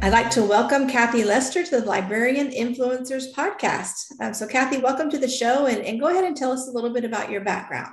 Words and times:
I'd 0.00 0.12
like 0.12 0.30
to 0.30 0.44
welcome 0.44 0.88
Kathy 0.88 1.24
Lester 1.24 1.64
to 1.64 1.80
the 1.80 1.84
Librarian 1.84 2.50
Influencers 2.50 3.34
podcast. 3.34 3.94
Um, 4.20 4.32
so, 4.32 4.46
Kathy, 4.46 4.78
welcome 4.78 5.10
to 5.10 5.18
the 5.18 5.28
show 5.28 5.66
and, 5.66 5.84
and 5.84 5.98
go 5.98 6.06
ahead 6.06 6.24
and 6.24 6.36
tell 6.36 6.52
us 6.52 6.68
a 6.68 6.70
little 6.70 6.90
bit 6.90 7.04
about 7.04 7.30
your 7.30 7.40
background. 7.40 7.92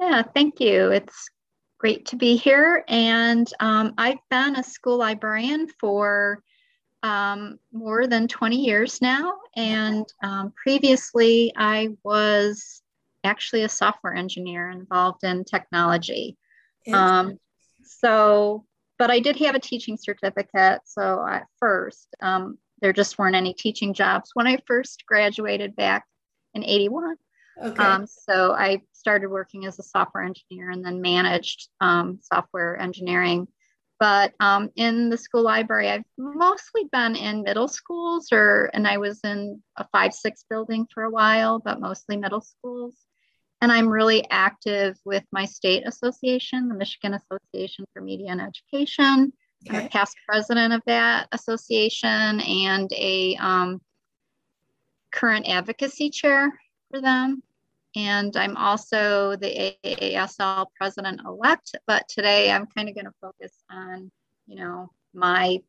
Yeah, 0.00 0.22
thank 0.34 0.60
you. 0.60 0.90
It's 0.90 1.28
great 1.78 2.06
to 2.06 2.16
be 2.16 2.36
here. 2.36 2.84
And 2.88 3.46
um, 3.60 3.92
I've 3.98 4.18
been 4.30 4.56
a 4.56 4.62
school 4.64 4.96
librarian 4.96 5.68
for 5.78 6.42
um, 7.02 7.58
more 7.70 8.06
than 8.06 8.26
20 8.26 8.56
years 8.56 9.02
now. 9.02 9.34
And 9.56 10.06
um, 10.22 10.52
previously, 10.56 11.52
I 11.54 11.90
was 12.02 12.80
actually 13.24 13.64
a 13.64 13.68
software 13.68 14.14
engineer 14.14 14.70
involved 14.70 15.22
in 15.22 15.44
technology. 15.44 16.38
Um, 16.92 17.38
so, 17.84 18.64
but 18.98 19.10
I 19.10 19.20
did 19.20 19.36
have 19.36 19.54
a 19.54 19.60
teaching 19.60 19.96
certificate. 19.96 20.80
So 20.84 21.24
at 21.26 21.46
first, 21.58 22.08
um, 22.20 22.58
there 22.80 22.92
just 22.92 23.18
weren't 23.18 23.36
any 23.36 23.54
teaching 23.54 23.94
jobs 23.94 24.30
when 24.34 24.46
I 24.46 24.58
first 24.66 25.04
graduated 25.06 25.76
back 25.76 26.04
in 26.54 26.64
81. 26.64 27.16
Okay. 27.62 27.82
Um, 27.82 28.06
so 28.06 28.52
I 28.52 28.82
started 28.92 29.28
working 29.28 29.66
as 29.66 29.78
a 29.78 29.82
software 29.82 30.24
engineer 30.24 30.70
and 30.70 30.84
then 30.84 31.00
managed 31.00 31.68
um, 31.80 32.18
software 32.22 32.80
engineering. 32.80 33.48
But 33.98 34.32
um, 34.38 34.70
in 34.76 35.10
the 35.10 35.16
school 35.16 35.42
library, 35.42 35.88
I've 35.88 36.04
mostly 36.16 36.84
been 36.92 37.16
in 37.16 37.42
middle 37.42 37.66
schools, 37.66 38.28
or 38.30 38.70
and 38.72 38.86
I 38.86 38.98
was 38.98 39.18
in 39.24 39.60
a 39.76 39.84
five 39.90 40.14
six 40.14 40.44
building 40.48 40.86
for 40.94 41.02
a 41.02 41.10
while, 41.10 41.58
but 41.58 41.80
mostly 41.80 42.16
middle 42.16 42.40
schools. 42.40 42.94
And 43.60 43.72
I'm 43.72 43.88
really 43.88 44.24
active 44.30 44.96
with 45.04 45.24
my 45.32 45.44
state 45.44 45.86
association, 45.86 46.68
the 46.68 46.74
Michigan 46.74 47.14
Association 47.14 47.84
for 47.92 48.00
Media 48.00 48.28
and 48.30 48.40
Education. 48.40 49.32
Okay. 49.66 49.78
I'm 49.78 49.86
a 49.86 49.88
past 49.88 50.16
president 50.28 50.72
of 50.72 50.82
that 50.86 51.28
association 51.32 52.40
and 52.40 52.90
a 52.92 53.36
um, 53.36 53.80
current 55.10 55.48
advocacy 55.48 56.10
chair 56.10 56.52
for 56.90 57.00
them. 57.00 57.42
And 57.96 58.36
I'm 58.36 58.56
also 58.56 59.34
the 59.36 59.74
AASL 59.84 60.66
president 60.76 61.20
elect, 61.26 61.74
but 61.86 62.08
today 62.08 62.52
I'm 62.52 62.66
kind 62.66 62.88
of 62.88 62.94
going 62.94 63.06
to 63.06 63.14
focus 63.20 63.52
on, 63.70 64.12
you 64.46 64.56
know, 64.56 64.90
my 65.14 65.60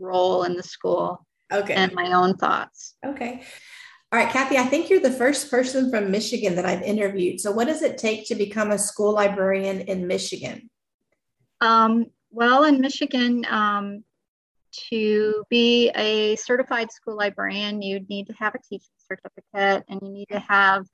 role 0.00 0.42
in 0.44 0.56
the 0.56 0.62
school 0.62 1.24
okay. 1.52 1.74
and 1.74 1.92
my 1.92 2.12
own 2.12 2.36
thoughts. 2.36 2.96
Okay. 3.04 3.42
All 4.16 4.22
right, 4.22 4.32
Kathy, 4.32 4.56
I 4.56 4.64
think 4.64 4.88
you're 4.88 4.98
the 4.98 5.10
first 5.10 5.50
person 5.50 5.90
from 5.90 6.10
Michigan 6.10 6.54
that 6.54 6.64
I've 6.64 6.80
interviewed. 6.80 7.38
So, 7.38 7.52
what 7.52 7.66
does 7.66 7.82
it 7.82 7.98
take 7.98 8.26
to 8.28 8.34
become 8.34 8.70
a 8.70 8.78
school 8.78 9.12
librarian 9.12 9.82
in 9.82 10.06
Michigan? 10.06 10.70
Um, 11.60 12.06
well, 12.30 12.64
in 12.64 12.80
Michigan, 12.80 13.44
um, 13.50 14.04
to 14.88 15.44
be 15.50 15.90
a 15.90 16.34
certified 16.36 16.90
school 16.92 17.14
librarian, 17.14 17.82
you 17.82 18.06
need 18.08 18.28
to 18.28 18.32
have 18.38 18.54
a 18.54 18.58
teaching 18.58 18.88
certificate 19.06 19.84
and 19.90 20.00
you 20.00 20.10
need 20.10 20.28
to 20.30 20.38
have 20.38 20.86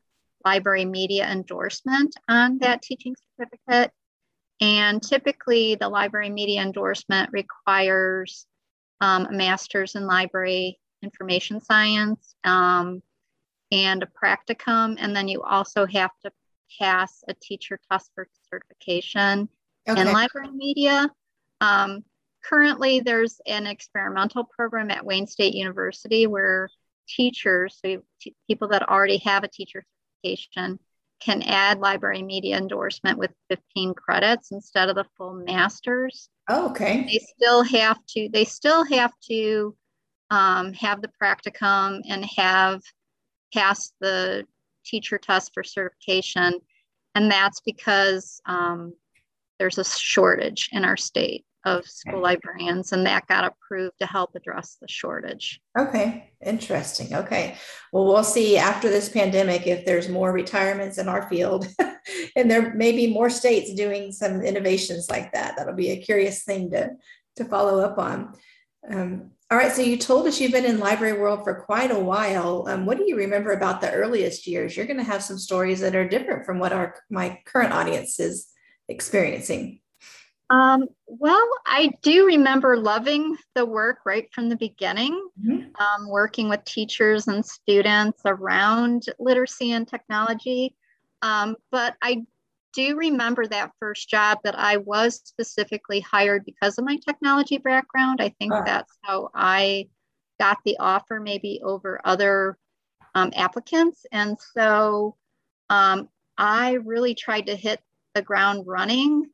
library 0.45 0.85
media 0.85 1.25
endorsement 1.25 2.17
on 2.29 2.59
that 2.59 2.83
teaching 2.83 3.15
certificate. 3.39 3.93
And 4.61 5.01
typically, 5.01 5.77
the 5.77 5.89
library 5.89 6.31
media 6.31 6.61
endorsement 6.61 7.31
requires 7.33 8.49
um, 9.01 9.27
a 9.27 9.33
master's 9.33 9.95
in 9.95 10.09
library 10.09 10.81
information 11.05 11.61
science 11.61 12.35
um, 12.43 13.01
and 13.73 14.03
a 14.03 14.07
practicum. 14.07 14.97
And 15.01 15.17
then 15.17 15.27
you 15.27 15.43
also 15.43 15.87
have 15.87 16.11
to 16.25 16.31
pass 16.79 17.25
a 17.27 17.35
teacher 17.35 17.81
test 17.91 18.11
for 18.15 18.29
certification 18.51 19.49
okay. 19.89 20.01
in 20.01 20.13
library 20.13 20.53
media. 20.53 21.11
Um, 21.61 22.05
currently, 22.45 23.01
there's 23.01 23.41
an 23.47 23.67
experimental 23.67 24.45
program 24.45 24.91
at 24.91 25.05
Wayne 25.05 25.27
State 25.27 25.55
University 25.55 26.27
where 26.27 26.69
teachers, 27.09 27.79
so 27.85 28.03
t- 28.21 28.37
people 28.47 28.69
that 28.69 28.89
already 28.89 29.19
have 29.19 29.43
a 29.43 29.49
teacher 29.49 29.85
certification, 30.23 30.79
can 31.21 31.43
add 31.43 31.79
library 31.79 32.23
media 32.23 32.57
endorsement 32.57 33.17
with 33.17 33.31
15 33.49 33.95
credits 33.95 34.51
instead 34.51 34.89
of 34.89 34.97
the 34.97 35.07
full 35.17 35.35
masters. 35.35 36.29
Oh, 36.49 36.71
okay. 36.71 37.05
They 37.05 37.21
still 37.37 37.63
have 37.63 37.99
to. 38.09 38.29
They 38.33 38.45
still 38.45 38.85
have 38.85 39.13
to 39.29 39.77
um, 40.31 40.73
have 40.73 41.01
the 41.01 41.11
practicum 41.23 42.01
and 42.09 42.25
have 42.37 42.83
passed 43.53 43.95
the 44.01 44.47
teacher 44.85 45.19
test 45.19 45.53
for 45.55 45.63
certification. 45.63 46.59
And 47.15 47.31
that's 47.31 47.61
because 47.61 48.41
um, 48.47 48.95
there's 49.59 49.79
a 49.79 49.85
shortage 49.85 50.69
in 50.73 50.85
our 50.85 50.97
state 50.97 51.45
of 51.65 51.87
school 51.87 52.21
librarians, 52.21 52.93
and 52.93 53.07
that 53.07 53.27
got 53.29 53.45
approved 53.45 53.99
to 54.01 54.07
help 54.07 54.35
address 54.35 54.79
the 54.81 54.89
shortage. 54.89 55.61
Okay, 55.79 56.33
interesting. 56.45 57.15
Okay, 57.15 57.57
well, 57.93 58.07
we'll 58.07 58.25
see 58.25 58.59
after 58.59 58.89
this 58.89 59.09
pandemic 59.09 59.67
if 59.67 59.85
there's 59.85 60.09
more 60.09 60.33
retirements 60.33 60.99
in 60.99 61.09
our 61.09 61.29
field, 61.29 61.69
and 62.37 62.51
there 62.51 62.75
may 62.75 62.93
be 62.93 63.13
more 63.13 63.31
states 63.31 63.75
doing 63.75 64.11
some 64.11 64.43
innovations 64.43 65.09
like 65.09 65.33
that. 65.33 65.55
That'll 65.57 65.75
be 65.75 65.91
a 65.91 66.03
curious 66.03 66.43
thing 66.43 66.71
to 66.71 66.91
to 67.37 67.45
follow 67.45 67.81
up 67.81 67.99
on. 67.99 68.35
Um, 68.91 69.31
all 69.53 69.59
right, 69.59 69.71
so 69.71 69.83
you 69.83 69.99
told 69.99 70.27
us 70.27 70.41
you've 70.41 70.51
been 70.51 70.65
in 70.65 70.79
library 70.79 71.13
world 71.13 71.45
for 71.45 71.53
quite 71.53 71.91
a 71.91 71.99
while. 71.99 72.65
Um, 72.69 72.87
what 72.87 72.97
do 72.97 73.05
you 73.07 73.17
remember 73.17 73.53
about 73.53 73.83
the 73.83 73.93
earliest 73.93 74.47
years? 74.47 74.75
You're 74.75 74.87
going 74.87 74.97
to 74.97 75.05
have 75.05 75.23
some 75.23 75.37
stories 75.37 75.81
that 75.81 75.95
are 75.95 76.09
different 76.09 76.47
from 76.47 76.59
what 76.59 76.73
our 76.73 76.95
my 77.11 77.39
current 77.45 77.71
audience 77.71 78.19
is 78.19 78.49
experiencing. 78.89 79.81
Um, 80.49 80.89
well, 81.07 81.47
I 81.67 81.93
do 82.01 82.25
remember 82.25 82.79
loving 82.79 83.37
the 83.55 83.67
work 83.67 83.99
right 84.07 84.27
from 84.33 84.49
the 84.49 84.57
beginning, 84.57 85.23
mm-hmm. 85.39 85.67
um, 85.79 86.09
working 86.09 86.49
with 86.49 86.65
teachers 86.65 87.29
and 87.29 87.45
students 87.45 88.23
around 88.25 89.05
literacy 89.19 89.73
and 89.73 89.87
technology. 89.87 90.75
Um, 91.21 91.57
but 91.71 91.95
I 92.01 92.25
do 92.73 92.83
you 92.83 92.97
remember 92.97 93.47
that 93.47 93.73
first 93.79 94.09
job 94.09 94.39
that 94.45 94.59
I 94.59 94.79
was 94.79 95.21
specifically 95.25 96.01
hired 96.01 96.45
because 96.45 96.79
of 96.79 96.85
my 96.85 96.97
technology 96.97 97.59
background. 97.59 98.21
I 98.21 98.35
think 98.39 98.53
ah. 98.53 98.63
that's 98.65 98.97
how 99.03 99.31
I 99.35 99.89
got 100.41 100.59
the 100.65 100.77
offer, 100.79 101.21
maybe 101.21 101.61
over 101.63 102.01
other 102.05 102.57
um, 103.15 103.33
applicants. 103.37 104.07
And 104.11 104.37
so 104.55 105.17
um, 105.71 106.09
I 106.39 106.73
really 106.85 107.15
tried 107.15 107.47
to 107.47 107.57
hit 107.57 107.81
the 108.15 108.23
ground 108.23 108.65
running, 108.67 109.27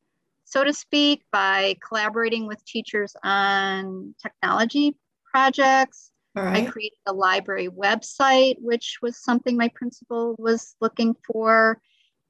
so 0.44 0.64
to 0.64 0.72
speak, 0.72 1.22
by 1.32 1.76
collaborating 1.86 2.46
with 2.46 2.64
teachers 2.64 3.14
on 3.22 4.14
technology 4.20 4.96
projects. 5.30 6.10
Right. 6.34 6.66
I 6.66 6.70
created 6.70 6.98
a 7.06 7.12
library 7.12 7.68
website, 7.68 8.56
which 8.60 8.98
was 9.02 9.22
something 9.22 9.56
my 9.56 9.68
principal 9.74 10.36
was 10.38 10.76
looking 10.80 11.16
for. 11.26 11.80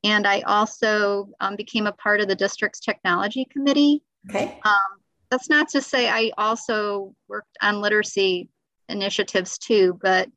And 0.08 0.26
I 0.26 0.40
also 0.40 1.28
um, 1.38 1.54
became 1.54 1.86
a 1.86 1.92
part 1.92 2.20
of 2.22 2.28
the 2.28 2.34
district's 2.34 2.80
technology 2.80 3.44
committee. 3.44 4.02
Okay. 4.30 4.58
Um, 4.64 5.00
that's 5.30 5.50
not 5.50 5.68
to 5.70 5.82
say 5.82 6.08
I 6.08 6.32
also 6.38 7.14
worked 7.28 7.56
on 7.60 7.82
literacy 7.82 8.48
initiatives 8.88 9.58
too, 9.58 9.98
but 10.00 10.30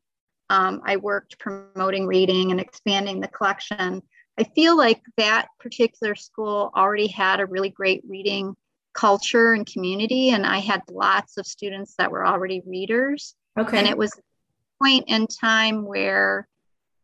um, 0.50 0.82
I 0.86 0.98
worked 0.98 1.40
promoting 1.40 2.06
reading 2.06 2.52
and 2.52 2.60
expanding 2.60 3.22
the 3.22 3.30
collection. 3.30 4.02
I 4.38 4.44
feel 4.44 4.76
like 4.76 5.02
that 5.16 5.48
particular 5.58 6.16
school 6.16 6.72
already 6.76 7.08
had 7.08 7.40
a 7.40 7.46
really 7.46 7.70
great 7.70 8.04
reading 8.06 8.56
culture 8.94 9.54
and 9.54 9.66
community, 9.66 10.32
and 10.32 10.46
I 10.46 10.58
had 10.58 10.82
lots 10.90 11.38
of 11.38 11.48
students 11.48 11.96
that 11.98 12.12
were 12.12 12.28
already 12.28 12.62
readers. 12.66 13.36
Okay. 13.58 13.78
And 13.78 13.88
it 13.88 13.98
was 13.98 14.12
a 14.18 14.84
point 14.84 15.06
in 15.08 15.28
time 15.28 15.86
where 15.86 16.50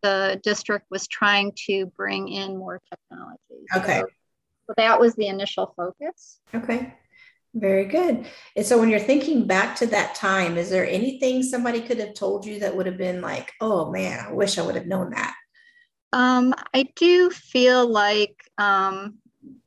the 0.01 0.39
district 0.43 0.87
was 0.89 1.07
trying 1.07 1.53
to 1.67 1.87
bring 1.97 2.27
in 2.27 2.57
more 2.57 2.81
technology. 2.89 3.65
Okay. 3.75 3.99
So, 3.99 4.07
so 4.67 4.73
that 4.77 4.99
was 4.99 5.15
the 5.15 5.27
initial 5.27 5.73
focus. 5.75 6.39
Okay. 6.53 6.93
Very 7.53 7.85
good. 7.85 8.27
And 8.55 8.65
so 8.65 8.77
when 8.77 8.89
you're 8.89 8.99
thinking 8.99 9.47
back 9.47 9.75
to 9.77 9.87
that 9.87 10.15
time, 10.15 10.57
is 10.57 10.69
there 10.69 10.87
anything 10.87 11.41
somebody 11.41 11.81
could 11.81 11.99
have 11.99 12.13
told 12.13 12.45
you 12.45 12.59
that 12.59 12.75
would 12.75 12.85
have 12.85 12.97
been 12.97 13.21
like, 13.21 13.51
oh 13.61 13.91
man, 13.91 14.23
I 14.25 14.31
wish 14.31 14.57
I 14.57 14.61
would 14.61 14.75
have 14.75 14.85
known 14.85 15.11
that? 15.11 15.33
Um, 16.13 16.53
I 16.73 16.87
do 16.95 17.29
feel 17.29 17.87
like 17.87 18.35
um, 18.57 19.17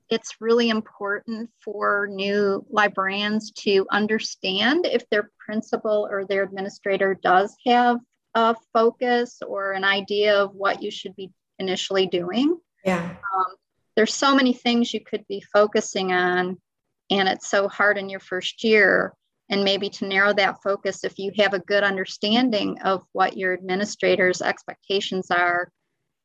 it's 0.08 0.40
really 0.40 0.68
important 0.68 1.50
for 1.62 2.08
new 2.10 2.64
librarians 2.70 3.50
to 3.52 3.86
understand 3.90 4.86
if 4.86 5.08
their 5.10 5.30
principal 5.38 6.08
or 6.10 6.24
their 6.24 6.44
administrator 6.44 7.18
does 7.22 7.54
have 7.66 7.98
a 8.34 8.54
focus 8.72 9.38
or 9.46 9.72
an 9.72 9.84
idea 9.84 10.42
of 10.42 10.54
what 10.54 10.82
you 10.82 10.90
should 10.90 11.16
be 11.16 11.30
initially 11.58 12.06
doing. 12.06 12.58
Yeah. 12.84 13.04
Um, 13.04 13.54
there's 13.96 14.14
so 14.14 14.34
many 14.34 14.52
things 14.52 14.94
you 14.94 15.00
could 15.00 15.26
be 15.28 15.42
focusing 15.52 16.12
on, 16.12 16.58
and 17.10 17.28
it's 17.28 17.48
so 17.48 17.68
hard 17.68 17.98
in 17.98 18.08
your 18.08 18.20
first 18.20 18.64
year. 18.64 19.12
And 19.50 19.64
maybe 19.64 19.90
to 19.90 20.06
narrow 20.06 20.32
that 20.34 20.62
focus, 20.62 21.02
if 21.02 21.18
you 21.18 21.32
have 21.38 21.54
a 21.54 21.58
good 21.58 21.82
understanding 21.82 22.78
of 22.82 23.02
what 23.12 23.36
your 23.36 23.52
administrator's 23.52 24.40
expectations 24.40 25.28
are, 25.32 25.72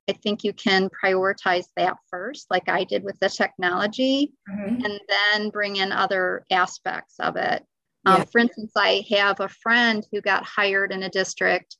I 0.08 0.14
think 0.14 0.44
you 0.44 0.54
can 0.54 0.90
prioritize 1.04 1.66
that 1.76 1.98
first, 2.12 2.46
like 2.52 2.70
I 2.70 2.84
did 2.84 3.04
with 3.04 3.20
the 3.20 3.30
technology, 3.30 4.32
mm-hmm. 4.48 4.86
and 4.86 5.00
then 5.10 5.50
bring 5.50 5.78
in 5.78 5.92
other 5.92 6.46
aspects 6.52 7.16
of 7.20 7.36
it. 7.36 7.66
Um, 8.06 8.24
For 8.28 8.38
instance, 8.38 8.74
I 8.78 9.04
have 9.10 9.40
a 9.40 9.50
friend 9.50 10.06
who 10.12 10.22
got 10.22 10.46
hired 10.46 10.92
in 10.92 11.02
a 11.02 11.10
district, 11.10 11.76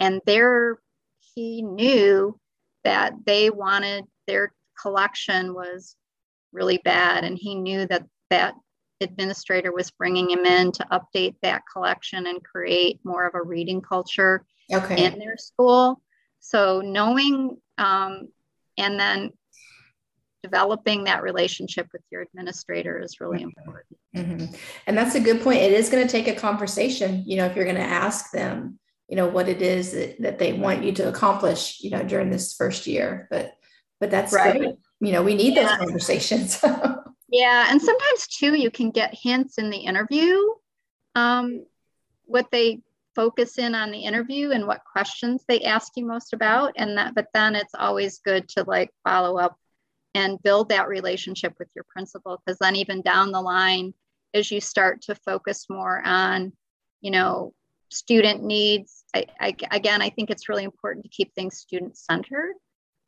and 0.00 0.20
there 0.26 0.78
he 1.34 1.62
knew 1.62 2.38
that 2.84 3.14
they 3.24 3.50
wanted 3.50 4.04
their 4.26 4.52
collection 4.80 5.54
was 5.54 5.96
really 6.52 6.78
bad, 6.84 7.24
and 7.24 7.38
he 7.38 7.54
knew 7.54 7.86
that 7.86 8.04
that 8.30 8.54
administrator 9.00 9.72
was 9.72 9.90
bringing 9.90 10.30
him 10.30 10.44
in 10.44 10.72
to 10.72 10.86
update 10.92 11.34
that 11.42 11.62
collection 11.70 12.26
and 12.26 12.44
create 12.44 13.00
more 13.04 13.26
of 13.26 13.34
a 13.34 13.42
reading 13.42 13.80
culture 13.80 14.44
okay. 14.72 15.04
in 15.04 15.18
their 15.18 15.36
school. 15.36 16.00
So 16.40 16.80
knowing 16.80 17.56
um, 17.78 18.28
and 18.78 18.98
then 18.98 19.30
developing 20.42 21.04
that 21.04 21.22
relationship 21.22 21.86
with 21.92 22.02
your 22.10 22.22
administrator 22.22 22.98
is 22.98 23.20
really 23.20 23.42
important. 23.42 23.98
Mm-hmm. 24.16 24.54
And 24.86 24.98
that's 24.98 25.14
a 25.14 25.20
good 25.20 25.40
point. 25.42 25.60
It 25.60 25.72
is 25.72 25.88
going 25.88 26.06
to 26.06 26.10
take 26.10 26.26
a 26.26 26.38
conversation, 26.38 27.22
you 27.26 27.36
know, 27.36 27.46
if 27.46 27.54
you're 27.54 27.64
going 27.64 27.76
to 27.76 27.82
ask 27.82 28.32
them, 28.32 28.78
you 29.12 29.16
know, 29.16 29.28
what 29.28 29.46
it 29.46 29.60
is 29.60 29.92
that, 29.92 30.22
that 30.22 30.38
they 30.38 30.54
want 30.54 30.82
you 30.82 30.90
to 30.90 31.06
accomplish, 31.06 31.82
you 31.82 31.90
know, 31.90 32.02
during 32.02 32.30
this 32.30 32.54
first 32.54 32.86
year. 32.86 33.28
But 33.30 33.52
but 34.00 34.10
that's 34.10 34.32
right. 34.32 34.58
Good. 34.58 34.78
You 35.00 35.12
know, 35.12 35.22
we 35.22 35.34
need 35.34 35.52
yeah. 35.52 35.64
those 35.64 35.76
conversations. 35.76 36.58
yeah. 37.28 37.66
And 37.68 37.82
sometimes 37.82 38.26
too, 38.26 38.54
you 38.54 38.70
can 38.70 38.90
get 38.90 39.14
hints 39.14 39.58
in 39.58 39.68
the 39.68 39.76
interview. 39.76 40.34
Um, 41.14 41.66
what 42.24 42.46
they 42.50 42.80
focus 43.14 43.58
in 43.58 43.74
on 43.74 43.90
the 43.90 43.98
interview 43.98 44.52
and 44.52 44.66
what 44.66 44.80
questions 44.90 45.44
they 45.46 45.60
ask 45.60 45.92
you 45.94 46.06
most 46.06 46.32
about 46.32 46.72
and 46.76 46.96
that 46.96 47.14
but 47.14 47.26
then 47.34 47.54
it's 47.54 47.74
always 47.74 48.20
good 48.20 48.48
to 48.48 48.64
like 48.66 48.88
follow 49.04 49.36
up 49.36 49.54
and 50.14 50.42
build 50.42 50.70
that 50.70 50.88
relationship 50.88 51.52
with 51.58 51.68
your 51.74 51.84
principal 51.90 52.40
because 52.46 52.58
then 52.58 52.74
even 52.74 53.02
down 53.02 53.30
the 53.30 53.42
line 53.42 53.92
as 54.32 54.50
you 54.50 54.62
start 54.62 55.02
to 55.02 55.14
focus 55.14 55.66
more 55.68 56.00
on 56.02 56.54
you 57.02 57.10
know 57.10 57.52
student 57.92 58.42
needs 58.42 59.04
I, 59.14 59.26
I 59.40 59.56
again 59.70 60.02
i 60.02 60.10
think 60.10 60.30
it's 60.30 60.48
really 60.48 60.64
important 60.64 61.04
to 61.04 61.10
keep 61.10 61.34
things 61.34 61.58
student 61.58 61.96
centered 61.96 62.54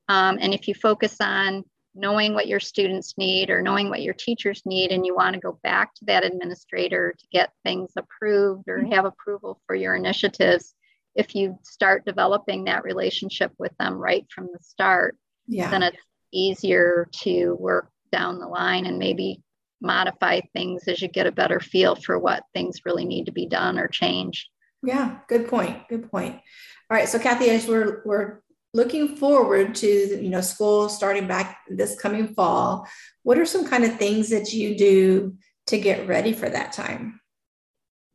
um, 0.09 0.39
and 0.41 0.53
if 0.53 0.69
you 0.69 0.75
focus 0.75 1.17
on 1.21 1.65
knowing 1.95 2.35
what 2.35 2.49
your 2.49 2.61
students 2.61 3.15
need 3.17 3.51
or 3.51 3.63
knowing 3.63 3.89
what 3.89 4.03
your 4.03 4.15
teachers 4.15 4.63
need 4.67 4.91
and 4.91 5.07
you 5.07 5.15
want 5.15 5.35
to 5.35 5.41
go 5.41 5.59
back 5.63 5.95
to 5.95 6.05
that 6.07 6.25
administrator 6.25 7.15
to 7.19 7.27
get 7.33 7.53
things 7.65 7.93
approved 7.97 8.69
or 8.69 8.85
have 8.85 9.05
approval 9.05 9.61
for 9.67 9.77
your 9.77 9.95
initiatives 9.95 10.75
if 11.15 11.35
you 11.35 11.57
start 11.63 12.05
developing 12.05 12.65
that 12.65 12.83
relationship 12.83 13.53
with 13.59 13.73
them 13.79 13.95
right 13.95 14.27
from 14.35 14.49
the 14.53 14.59
start 14.61 15.17
yeah. 15.47 15.71
then 15.71 15.83
it's 15.83 15.97
easier 16.33 17.09
to 17.13 17.55
work 17.61 17.89
down 18.11 18.39
the 18.39 18.47
line 18.47 18.87
and 18.87 18.99
maybe 18.99 19.41
modify 19.81 20.41
things 20.53 20.89
as 20.89 21.01
you 21.01 21.09
get 21.09 21.27
a 21.27 21.33
better 21.33 21.61
feel 21.61 21.95
for 21.95 22.19
what 22.19 22.43
things 22.55 22.81
really 22.85 23.05
need 23.05 23.27
to 23.27 23.33
be 23.33 23.47
done 23.47 23.79
or 23.79 23.87
changed 23.87 24.49
yeah 24.85 25.19
good 25.29 25.49
point 25.49 25.89
good 25.89 26.11
point. 26.11 26.35
All 26.35 26.97
right 26.97 27.09
so 27.09 27.19
kathy 27.19 27.51
as 27.51 27.67
we're 27.67 28.03
we're 28.05 28.41
looking 28.73 29.17
forward 29.17 29.75
to 29.77 29.87
you 29.87 30.31
know 30.31 30.41
school 30.41 30.89
starting 30.89 31.27
back 31.27 31.61
this 31.69 31.99
coming 32.01 32.35
fall 32.35 32.87
what 33.23 33.39
are 33.39 33.47
some 33.47 33.67
kind 33.67 33.85
of 33.85 33.97
things 33.97 34.31
that 34.31 34.53
you 34.53 34.77
do 34.77 35.37
to 35.67 35.79
get 35.79 36.07
ready 36.07 36.33
for 36.33 36.49
that 36.49 36.73
time? 36.73 37.21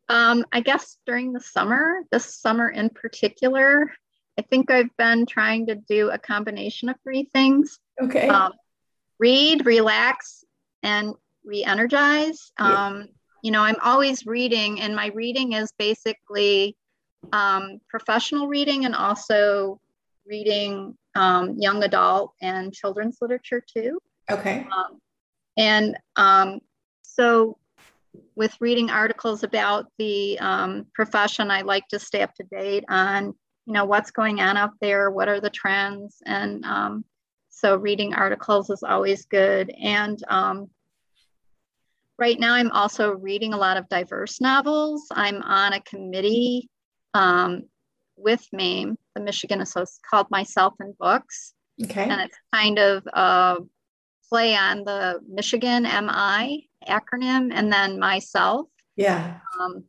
Um, 0.09 0.45
i 0.51 0.61
guess 0.61 0.97
during 1.05 1.33
the 1.33 1.39
summer 1.39 2.01
this 2.11 2.35
summer 2.35 2.69
in 2.69 2.89
particular 2.89 3.91
i 4.37 4.41
think 4.41 4.71
i've 4.71 4.95
been 4.97 5.25
trying 5.25 5.67
to 5.67 5.75
do 5.75 6.09
a 6.09 6.17
combination 6.17 6.89
of 6.89 6.95
three 7.03 7.29
things. 7.31 7.79
Okay. 8.01 8.27
Um, 8.27 8.53
read 9.19 9.65
relax 9.65 10.43
and 10.81 11.13
re-energize. 11.43 12.51
Yeah. 12.59 13.03
You 13.43 13.51
know 13.51 13.61
i'm 13.61 13.77
always 13.83 14.25
reading 14.25 14.81
and 14.81 14.95
my 14.95 15.07
reading 15.07 15.53
is 15.53 15.71
basically 15.77 16.75
um, 17.33 17.79
professional 17.89 18.47
reading 18.47 18.85
and 18.85 18.95
also 18.95 19.79
reading 20.25 20.97
um, 21.15 21.55
young 21.57 21.83
adult 21.83 22.33
and 22.41 22.73
children's 22.73 23.17
literature 23.21 23.61
too. 23.65 23.99
Okay. 24.29 24.67
Um, 24.71 24.99
and 25.57 25.97
um, 26.15 26.59
so, 27.01 27.57
with 28.35 28.55
reading 28.59 28.89
articles 28.89 29.43
about 29.43 29.87
the 29.97 30.39
um, 30.39 30.85
profession, 30.93 31.51
I 31.51 31.61
like 31.61 31.87
to 31.89 31.99
stay 31.99 32.21
up 32.21 32.33
to 32.35 32.43
date 32.43 32.85
on 32.89 33.33
you 33.65 33.73
know 33.73 33.85
what's 33.85 34.11
going 34.11 34.39
on 34.39 34.57
out 34.57 34.71
there, 34.81 35.11
what 35.11 35.27
are 35.27 35.41
the 35.41 35.49
trends, 35.49 36.17
and 36.25 36.63
um, 36.65 37.03
so 37.49 37.75
reading 37.75 38.13
articles 38.13 38.69
is 38.69 38.83
always 38.83 39.25
good. 39.25 39.71
And 39.81 40.21
um, 40.29 40.69
right 42.19 42.39
now, 42.39 42.53
I'm 42.53 42.71
also 42.71 43.11
reading 43.11 43.53
a 43.53 43.57
lot 43.57 43.77
of 43.77 43.87
diverse 43.89 44.41
novels. 44.41 45.07
I'm 45.11 45.41
on 45.41 45.73
a 45.73 45.81
committee 45.81 46.69
um, 47.13 47.63
with 48.17 48.45
MAME, 48.51 48.97
the 49.15 49.21
Michigan 49.21 49.61
Association, 49.61 50.01
called 50.09 50.27
Myself 50.29 50.73
in 50.81 50.93
Books. 50.99 51.53
Okay. 51.83 52.03
And 52.03 52.21
it's 52.21 52.37
kind 52.53 52.77
of 52.77 53.07
a 53.13 53.57
play 54.27 54.55
on 54.55 54.83
the 54.83 55.21
Michigan 55.27 55.83
MI 55.83 56.69
acronym 56.87 57.51
and 57.53 57.71
then 57.71 57.99
myself. 57.99 58.67
Yeah. 58.95 59.39
Um, 59.59 59.85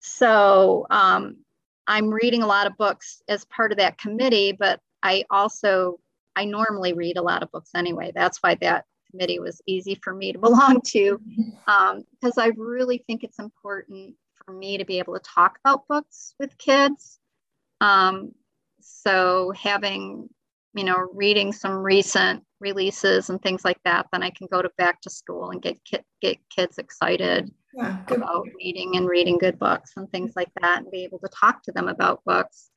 so 0.00 0.86
um, 0.90 1.38
I'm 1.86 2.10
reading 2.10 2.42
a 2.42 2.46
lot 2.46 2.66
of 2.66 2.76
books 2.76 3.22
as 3.28 3.46
part 3.46 3.72
of 3.72 3.78
that 3.78 3.98
committee, 3.98 4.52
but 4.52 4.80
I 5.02 5.24
also 5.30 5.98
I 6.36 6.44
normally 6.44 6.92
read 6.92 7.16
a 7.16 7.22
lot 7.22 7.42
of 7.42 7.50
books 7.50 7.70
anyway. 7.74 8.12
That's 8.14 8.38
why 8.38 8.56
that 8.60 8.84
committee 9.10 9.38
was 9.38 9.60
easy 9.66 9.98
for 10.02 10.14
me 10.14 10.32
to 10.32 10.38
belong 10.48 10.80
to, 10.88 11.20
because 11.66 12.38
um, 12.38 12.42
I 12.42 12.50
really 12.56 13.04
think 13.06 13.24
it's 13.24 13.38
important 13.38 14.14
for 14.44 14.52
me 14.52 14.78
to 14.78 14.84
be 14.84 14.98
able 14.98 15.14
to 15.14 15.20
talk 15.20 15.58
about 15.62 15.88
books 15.88 16.34
with 16.38 16.56
kids 16.58 17.18
um, 17.80 18.32
so 18.80 19.52
having, 19.56 20.28
you 20.74 20.84
know, 20.84 21.08
reading 21.12 21.52
some 21.52 21.72
recent 21.72 22.42
releases 22.60 23.30
and 23.30 23.40
things 23.40 23.64
like 23.64 23.78
that, 23.84 24.06
then 24.12 24.22
I 24.22 24.30
can 24.30 24.48
go 24.50 24.62
to 24.62 24.70
back 24.78 25.00
to 25.02 25.10
school 25.10 25.50
and 25.50 25.62
get 25.62 25.82
ki- 25.84 25.98
get 26.20 26.38
kids 26.54 26.78
excited 26.78 27.50
yeah, 27.74 27.98
about 28.08 28.46
reading 28.56 28.96
and 28.96 29.08
reading 29.08 29.38
good 29.38 29.58
books 29.58 29.92
and 29.96 30.10
things 30.10 30.32
like 30.36 30.50
that, 30.60 30.82
and 30.82 30.90
be 30.90 31.04
able 31.04 31.18
to 31.20 31.28
talk 31.28 31.62
to 31.64 31.72
them 31.72 31.88
about 31.88 32.24
books, 32.24 32.70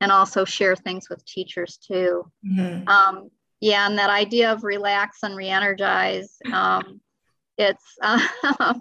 and 0.00 0.10
also 0.10 0.44
share 0.44 0.76
things 0.76 1.08
with 1.08 1.24
teachers 1.24 1.78
too. 1.78 2.30
Mm-hmm. 2.44 2.88
Um, 2.88 3.30
yeah, 3.66 3.88
and 3.88 3.98
that 3.98 4.10
idea 4.10 4.52
of 4.52 4.62
relax 4.62 5.18
and 5.24 5.36
re-energize. 5.36 6.36
Um, 6.52 7.00
it's 7.58 7.82
uh, 8.00 8.20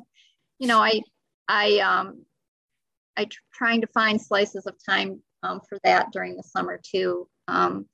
you 0.60 0.68
know 0.68 0.80
I 0.80 1.02
I 1.48 1.80
um, 1.80 2.24
I 3.18 3.28
trying 3.52 3.82
to 3.82 3.88
find 3.88 4.22
slices 4.22 4.68
of 4.68 4.76
time 4.88 5.24
um, 5.42 5.60
for 5.68 5.80
that 5.84 6.12
during 6.12 6.38
the 6.38 6.44
summer 6.44 6.80
too. 6.84 7.28
Um, 7.48 7.88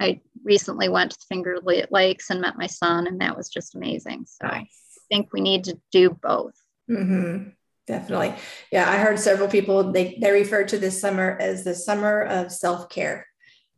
I 0.00 0.22
recently 0.42 0.88
went 0.88 1.10
to 1.10 1.18
the 1.18 1.34
Finger 1.34 1.58
Lakes 1.90 2.30
and 2.30 2.40
met 2.40 2.56
my 2.56 2.66
son, 2.66 3.06
and 3.08 3.20
that 3.20 3.36
was 3.36 3.50
just 3.50 3.74
amazing. 3.74 4.24
So 4.26 4.46
nice. 4.46 4.96
I 4.96 5.14
think 5.14 5.34
we 5.34 5.42
need 5.42 5.64
to 5.64 5.78
do 5.92 6.08
both. 6.22 6.54
Mm-hmm. 6.90 7.50
Definitely. 7.86 8.36
Yeah, 8.72 8.90
I 8.90 8.96
heard 8.96 9.18
several 9.18 9.48
people 9.48 9.92
they 9.92 10.16
they 10.18 10.30
refer 10.30 10.64
to 10.64 10.78
this 10.78 10.98
summer 10.98 11.36
as 11.38 11.64
the 11.64 11.74
summer 11.74 12.22
of 12.22 12.50
self 12.50 12.88
care. 12.88 13.26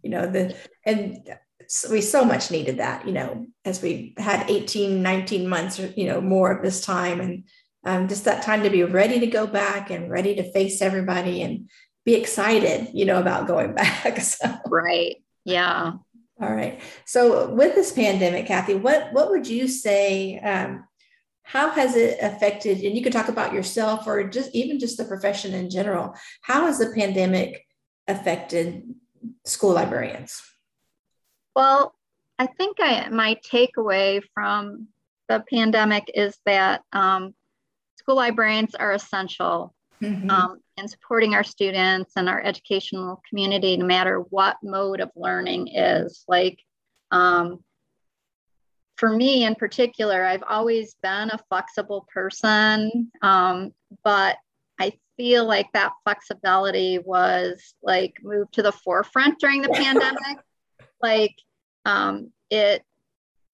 You 0.04 0.10
know 0.10 0.30
the 0.30 0.54
and 0.86 1.18
we 1.90 2.00
so 2.00 2.25
much 2.25 2.50
needed 2.50 2.79
that. 2.79 3.07
You 3.07 3.12
know 3.12 3.47
as 3.64 3.83
we 3.83 4.14
had 4.17 4.50
18, 4.50 5.02
19 5.02 5.49
months, 5.49 5.79
or 5.79 5.87
you 5.97 6.07
know 6.07 6.21
more 6.21 6.50
of 6.50 6.62
this 6.62 6.81
time, 6.81 7.21
and 7.21 7.45
um, 7.85 8.09
just 8.09 8.25
that 8.25 8.43
time 8.43 8.62
to 8.62 8.71
be 8.71 8.83
ready 8.83 9.21
to 9.21 9.26
go 9.26 9.47
back 9.47 9.90
and 9.90 10.11
ready 10.11 10.35
to 10.37 10.52
face 10.52 10.83
everybody 10.83 11.43
and 11.43 11.69
be 12.05 12.14
excited, 12.14 12.88
you 12.93 13.05
know, 13.05 13.21
about 13.21 13.47
going 13.47 13.75
back. 13.75 14.21
So. 14.21 14.47
Right. 14.67 15.17
Yeah. 15.45 15.93
All 16.40 16.52
right. 16.55 16.81
So 17.05 17.50
with 17.50 17.75
this 17.75 17.93
pandemic, 17.93 18.47
Kathy, 18.47 18.75
what 18.75 19.12
what 19.12 19.31
would 19.31 19.47
you 19.47 19.69
say? 19.69 20.38
Um, 20.38 20.85
how 21.43 21.71
has 21.71 21.97
it 21.97 22.19
affected? 22.23 22.79
And 22.79 22.97
you 22.97 23.02
could 23.02 23.12
talk 23.12 23.29
about 23.29 23.52
yourself 23.52 24.07
or 24.07 24.23
just 24.25 24.55
even 24.55 24.79
just 24.79 24.97
the 24.97 25.05
profession 25.05 25.52
in 25.52 25.69
general. 25.69 26.14
How 26.43 26.67
has 26.67 26.79
the 26.79 26.93
pandemic 26.95 27.67
affected 28.07 28.85
school 29.45 29.73
librarians? 29.73 30.40
Well, 31.54 31.95
I 32.38 32.47
think 32.47 32.78
I, 32.80 33.09
my 33.11 33.37
takeaway 33.45 34.23
from 34.35 34.88
the 35.28 35.45
pandemic 35.52 36.11
is 36.14 36.37
that 36.47 36.83
um, 36.92 37.35
school 37.97 38.16
librarians 38.16 38.75
are 38.75 38.92
essential 38.92 39.75
mm-hmm. 40.02 40.30
um, 40.30 40.61
in 40.76 40.88
supporting 40.88 41.35
our 41.35 41.45
students 41.45 42.12
and 42.16 42.28
our 42.28 42.40
educational 42.42 43.23
community, 43.28 43.76
no 43.76 43.87
matter 43.87 44.21
what 44.30 44.57
mode 44.62 45.00
of 45.00 45.11
learning 45.14 45.69
is. 45.69 46.25
Like, 46.26 46.59
um, 47.11 47.62
for 48.97 49.09
me 49.09 49.45
in 49.45 49.54
particular, 49.54 50.25
I've 50.25 50.45
always 50.49 50.95
been 51.02 51.30
a 51.30 51.40
flexible 51.49 52.07
person, 52.12 53.11
um, 53.23 53.73
but 54.04 54.37
I 54.78 54.92
feel 55.16 55.47
like 55.47 55.73
that 55.73 55.92
flexibility 56.04 56.99
was 56.99 57.75
like 57.83 58.14
moved 58.23 58.54
to 58.54 58.62
the 58.62 58.73
forefront 58.73 59.38
during 59.38 59.62
the 59.62 59.69
pandemic. 59.75 60.38
Like 61.02 61.35
um, 61.85 62.33
it, 62.50 62.83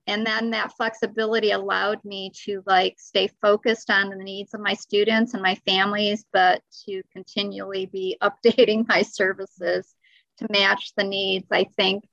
and 0.06 0.26
then 0.26 0.50
that 0.50 0.72
flexibility 0.76 1.50
allowed 1.50 2.04
me 2.04 2.30
to 2.44 2.62
like 2.66 2.94
stay 2.98 3.28
focused 3.42 3.90
on 3.90 4.10
the 4.10 4.16
needs 4.16 4.54
of 4.54 4.60
my 4.60 4.74
students 4.74 5.34
and 5.34 5.42
my 5.42 5.56
families, 5.66 6.24
but 6.32 6.62
to 6.86 7.02
continually 7.12 7.86
be 7.86 8.16
updating 8.22 8.86
my 8.88 9.02
services 9.02 9.94
to 10.38 10.46
match 10.50 10.92
the 10.96 11.04
needs. 11.04 11.46
I 11.50 11.64
think 11.76 12.04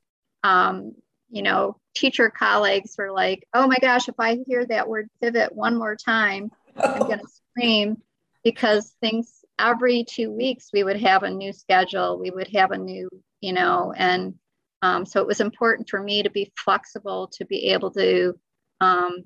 um, 0.44 0.94
you 1.34 1.42
know, 1.42 1.78
teacher 1.96 2.30
colleagues 2.30 2.96
were 2.98 3.12
like, 3.12 3.48
oh 3.56 3.68
my 3.68 3.78
gosh, 3.82 4.08
if 4.08 4.16
I 4.20 4.38
hear 4.46 4.66
that 4.68 4.88
word 4.88 5.10
pivot 5.20 5.54
one 5.54 5.76
more 5.76 5.96
time, 5.96 6.52
I'm 6.78 7.00
going 7.08 7.20
to 7.20 7.28
scream 7.28 8.02
because 8.44 8.94
things 9.02 9.44
every 9.58 10.04
two 10.04 10.32
weeks 10.32 10.70
we 10.72 10.84
would 10.84 11.02
have 11.02 11.24
a 11.24 11.30
new 11.30 11.52
schedule, 11.52 12.20
we 12.20 12.30
would 12.30 12.50
have 12.50 12.72
a 12.72 12.78
new, 12.78 13.10
you 13.42 13.52
know, 13.52 13.94
and 13.98 14.36
um, 14.84 15.06
so 15.06 15.22
it 15.22 15.28
was 15.28 15.40
important 15.40 15.90
for 15.90 16.04
me 16.04 16.22
to 16.22 16.30
be 16.30 16.52
flexible 16.58 17.30
to 17.34 17.46
be 17.46 17.70
able 17.70 17.90
to 17.92 18.38
um, 18.82 19.24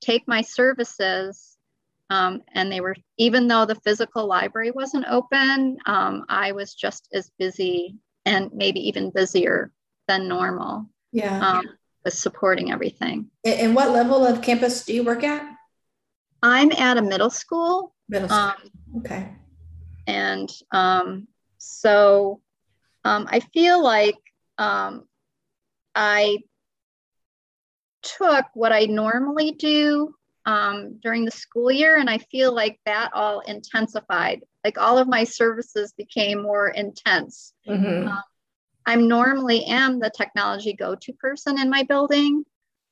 take 0.00 0.22
my 0.28 0.40
services. 0.40 1.56
Um, 2.10 2.42
and 2.54 2.70
they 2.70 2.80
were, 2.80 2.94
even 3.18 3.48
though 3.48 3.66
the 3.66 3.74
physical 3.74 4.26
library 4.26 4.70
wasn't 4.70 5.06
open, 5.10 5.78
um, 5.86 6.24
I 6.28 6.52
was 6.52 6.74
just 6.74 7.08
as 7.12 7.32
busy 7.40 7.96
and 8.24 8.52
maybe 8.54 8.86
even 8.86 9.10
busier 9.10 9.72
than 10.06 10.28
normal 10.28 10.86
yeah. 11.10 11.40
um, 11.40 11.64
with 12.04 12.14
supporting 12.14 12.70
everything. 12.70 13.30
And 13.44 13.74
what 13.74 13.90
level 13.90 14.24
of 14.24 14.42
campus 14.42 14.84
do 14.84 14.94
you 14.94 15.02
work 15.02 15.24
at? 15.24 15.44
I'm 16.40 16.70
at 16.70 16.98
a 16.98 17.02
middle 17.02 17.30
school. 17.30 17.94
Middle 18.08 18.28
school. 18.28 18.38
Um, 18.38 18.56
okay. 18.98 19.28
and 20.06 20.48
um, 20.70 21.26
so 21.58 22.40
um, 23.04 23.26
i 23.30 23.40
feel 23.40 23.82
like 23.82 24.16
um, 24.60 25.04
i 25.94 26.38
took 28.02 28.44
what 28.54 28.72
i 28.72 28.84
normally 28.84 29.52
do 29.52 30.14
um, 30.46 30.98
during 31.02 31.24
the 31.24 31.30
school 31.30 31.70
year 31.70 31.98
and 31.98 32.08
i 32.08 32.18
feel 32.18 32.52
like 32.54 32.78
that 32.86 33.10
all 33.14 33.40
intensified 33.40 34.40
like 34.64 34.78
all 34.78 34.98
of 34.98 35.08
my 35.08 35.24
services 35.24 35.92
became 35.96 36.42
more 36.42 36.68
intense 36.68 37.52
mm-hmm. 37.68 38.08
um, 38.08 38.22
I'm 38.86 39.08
normally 39.08 39.64
am 39.66 40.00
the 40.00 40.10
technology 40.10 40.72
go-to 40.72 41.12
person 41.12 41.60
in 41.60 41.70
my 41.70 41.82
building, 41.84 42.44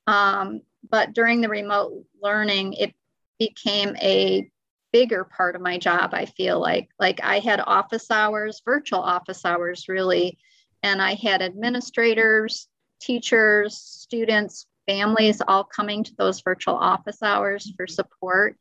um, 0.07 0.61
but 0.89 1.13
during 1.13 1.41
the 1.41 1.49
remote 1.49 2.05
learning, 2.21 2.73
it 2.73 2.93
became 3.37 3.95
a 3.97 4.49
bigger 4.91 5.23
part 5.23 5.55
of 5.55 5.61
my 5.61 5.77
job. 5.77 6.11
I 6.13 6.25
feel 6.25 6.59
like 6.59 6.89
like 6.99 7.19
I 7.23 7.39
had 7.39 7.59
office 7.59 8.09
hours, 8.11 8.61
virtual 8.63 9.01
office 9.01 9.45
hours, 9.45 9.89
really, 9.89 10.37
and 10.83 11.01
I 11.01 11.15
had 11.15 11.41
administrators, 11.41 12.67
teachers, 13.01 13.77
students, 13.77 14.65
families 14.87 15.41
all 15.47 15.63
coming 15.63 16.03
to 16.03 16.15
those 16.17 16.41
virtual 16.41 16.75
office 16.75 17.21
hours 17.21 17.71
for 17.77 17.87
support. 17.87 18.57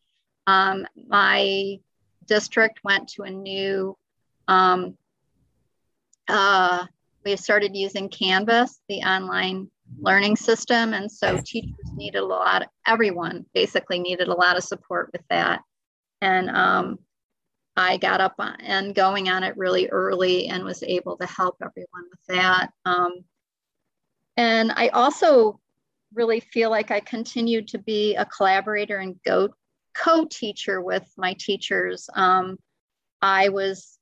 Um, 0.46 0.86
my 1.08 1.78
district 2.26 2.80
went 2.84 3.08
to 3.10 3.22
a 3.22 3.30
new 3.30 3.96
um, 4.46 4.96
uh, 6.28 6.86
we 7.24 7.36
started 7.36 7.76
using 7.76 8.08
Canvas, 8.08 8.80
the 8.88 9.00
online 9.00 9.70
learning 10.00 10.36
system. 10.36 10.94
And 10.94 11.10
so 11.10 11.38
teachers 11.44 11.92
needed 11.94 12.18
a 12.18 12.24
lot, 12.24 12.68
everyone 12.86 13.46
basically 13.54 13.98
needed 13.98 14.28
a 14.28 14.34
lot 14.34 14.56
of 14.56 14.64
support 14.64 15.10
with 15.12 15.22
that. 15.30 15.60
And 16.20 16.50
um, 16.50 16.98
I 17.78 17.96
got 17.96 18.20
up 18.20 18.34
and 18.38 18.92
going 18.92 19.28
on 19.28 19.44
it 19.44 19.56
really 19.56 19.88
early 19.88 20.48
and 20.48 20.64
was 20.64 20.82
able 20.82 21.16
to 21.18 21.26
help 21.26 21.58
everyone 21.62 22.06
with 22.10 22.36
that. 22.36 22.72
Um, 22.84 23.24
and 24.36 24.72
I 24.72 24.88
also 24.88 25.60
really 26.12 26.40
feel 26.40 26.70
like 26.70 26.90
I 26.90 26.98
continued 26.98 27.68
to 27.68 27.78
be 27.78 28.16
a 28.16 28.24
collaborator 28.24 28.98
and 28.98 29.22
go 29.24 29.50
co-teacher 29.94 30.80
with 30.80 31.08
my 31.16 31.34
teachers. 31.34 32.10
Um, 32.14 32.58
I 33.22 33.48
was 33.48 33.98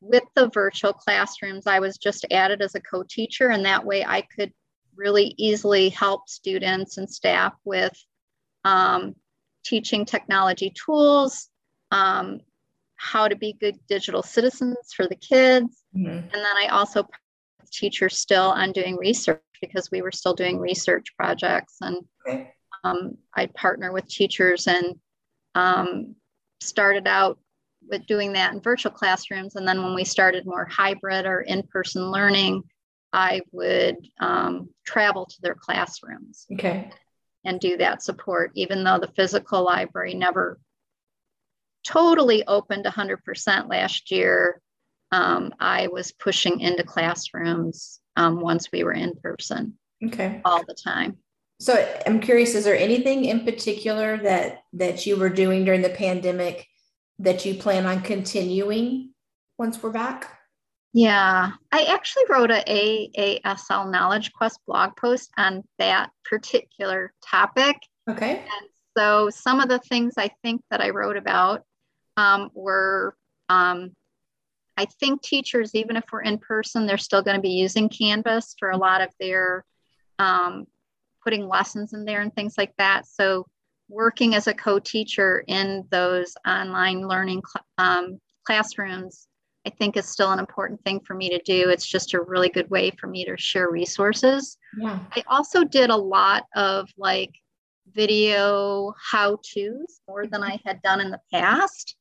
with 0.00 0.24
the 0.34 0.48
virtual 0.48 0.92
classrooms, 0.92 1.68
I 1.68 1.78
was 1.78 1.98
just 1.98 2.26
added 2.32 2.62
as 2.62 2.74
a 2.74 2.80
co 2.80 3.04
teacher, 3.08 3.50
and 3.50 3.64
that 3.64 3.84
way 3.84 4.04
I 4.04 4.22
could 4.22 4.52
really 4.96 5.34
easily 5.36 5.90
help 5.90 6.28
students 6.28 6.98
and 6.98 7.08
staff 7.08 7.54
with 7.64 7.92
um, 8.64 9.14
teaching 9.64 10.04
technology 10.04 10.70
tools, 10.70 11.48
um, 11.92 12.40
how 13.00 13.26
to 13.26 13.34
be 13.34 13.54
good 13.54 13.78
digital 13.88 14.22
citizens 14.22 14.76
for 14.94 15.08
the 15.08 15.16
kids. 15.16 15.84
Mm-hmm. 15.96 16.10
And 16.10 16.32
then 16.32 16.56
I 16.58 16.68
also 16.70 17.08
teachers 17.72 18.18
still 18.18 18.50
on 18.50 18.72
doing 18.72 18.96
research 18.96 19.40
because 19.62 19.90
we 19.90 20.02
were 20.02 20.12
still 20.12 20.34
doing 20.34 20.58
research 20.58 21.06
projects 21.16 21.76
and 21.80 22.04
okay. 22.28 22.52
um, 22.84 23.16
I'd 23.34 23.54
partner 23.54 23.90
with 23.90 24.06
teachers 24.06 24.66
and 24.66 24.96
um, 25.54 26.14
started 26.60 27.06
out 27.06 27.38
with 27.88 28.06
doing 28.06 28.34
that 28.34 28.52
in 28.52 28.60
virtual 28.60 28.92
classrooms. 28.92 29.56
And 29.56 29.66
then 29.66 29.82
when 29.82 29.94
we 29.94 30.04
started 30.04 30.44
more 30.44 30.66
hybrid 30.66 31.24
or 31.24 31.40
in 31.40 31.62
person 31.62 32.10
learning, 32.10 32.62
I 33.14 33.40
would 33.50 33.96
um, 34.20 34.68
travel 34.84 35.24
to 35.24 35.36
their 35.40 35.54
classrooms. 35.54 36.46
Okay. 36.52 36.90
And 37.46 37.58
do 37.58 37.78
that 37.78 38.02
support, 38.02 38.52
even 38.54 38.84
though 38.84 38.98
the 38.98 39.12
physical 39.16 39.64
library 39.64 40.12
never 40.12 40.58
totally 41.84 42.46
opened 42.46 42.84
100% 42.84 43.68
last 43.68 44.10
year. 44.10 44.60
Um, 45.12 45.52
I 45.58 45.88
was 45.88 46.12
pushing 46.12 46.60
into 46.60 46.84
classrooms 46.84 48.00
um, 48.16 48.40
once 48.40 48.68
we 48.72 48.84
were 48.84 48.92
in 48.92 49.14
person. 49.22 49.78
Okay. 50.04 50.40
All 50.44 50.62
the 50.66 50.74
time. 50.74 51.18
So 51.60 51.74
I'm 52.06 52.20
curious, 52.20 52.54
is 52.54 52.64
there 52.64 52.76
anything 52.76 53.26
in 53.26 53.44
particular 53.44 54.16
that 54.18 54.62
that 54.72 55.04
you 55.04 55.16
were 55.16 55.28
doing 55.28 55.64
during 55.64 55.82
the 55.82 55.90
pandemic 55.90 56.66
that 57.18 57.44
you 57.44 57.54
plan 57.54 57.84
on 57.84 58.00
continuing 58.00 59.12
once 59.58 59.82
we're 59.82 59.90
back? 59.90 60.38
Yeah, 60.92 61.52
I 61.70 61.84
actually 61.84 62.24
wrote 62.30 62.50
a 62.50 63.40
AASL 63.44 63.90
Knowledge 63.90 64.32
Quest 64.32 64.58
blog 64.66 64.96
post 64.96 65.30
on 65.36 65.62
that 65.78 66.10
particular 66.24 67.12
topic. 67.22 67.76
Okay. 68.08 68.38
And 68.38 68.68
so 68.96 69.30
some 69.30 69.60
of 69.60 69.68
the 69.68 69.78
things 69.78 70.14
I 70.16 70.30
think 70.42 70.62
that 70.70 70.80
I 70.80 70.90
wrote 70.90 71.16
about 71.16 71.62
um, 72.20 72.50
were 72.54 73.16
um, 73.48 73.92
I 74.76 74.86
think 74.98 75.22
teachers, 75.22 75.74
even 75.74 75.96
if 75.96 76.04
we're 76.12 76.22
in 76.22 76.38
person, 76.38 76.86
they're 76.86 76.98
still 76.98 77.22
going 77.22 77.36
to 77.36 77.42
be 77.42 77.50
using 77.50 77.88
Canvas 77.88 78.54
for 78.58 78.70
a 78.70 78.76
lot 78.76 79.00
of 79.00 79.08
their 79.18 79.64
um, 80.18 80.66
putting 81.24 81.46
lessons 81.46 81.92
in 81.92 82.04
there 82.04 82.20
and 82.20 82.34
things 82.34 82.54
like 82.56 82.72
that. 82.78 83.06
So 83.06 83.46
working 83.90 84.34
as 84.34 84.46
a 84.46 84.54
co-teacher 84.54 85.44
in 85.48 85.84
those 85.90 86.34
online 86.46 87.06
learning 87.06 87.42
cl- 87.44 87.66
um, 87.78 88.18
classrooms 88.46 89.26
i 89.66 89.70
think 89.70 89.96
is 89.96 90.08
still 90.08 90.32
an 90.32 90.38
important 90.38 90.82
thing 90.84 91.00
for 91.00 91.14
me 91.14 91.28
to 91.28 91.38
do 91.44 91.68
it's 91.68 91.86
just 91.86 92.14
a 92.14 92.22
really 92.22 92.48
good 92.48 92.70
way 92.70 92.90
for 92.92 93.08
me 93.08 93.24
to 93.24 93.36
share 93.36 93.70
resources 93.70 94.56
yeah. 94.78 94.98
i 95.14 95.22
also 95.26 95.64
did 95.64 95.90
a 95.90 95.96
lot 95.96 96.44
of 96.54 96.88
like 96.96 97.30
video 97.92 98.94
how 99.10 99.36
to's 99.54 100.00
more 100.08 100.26
than 100.26 100.42
i 100.42 100.58
had 100.64 100.80
done 100.82 101.00
in 101.00 101.10
the 101.10 101.20
past 101.32 101.96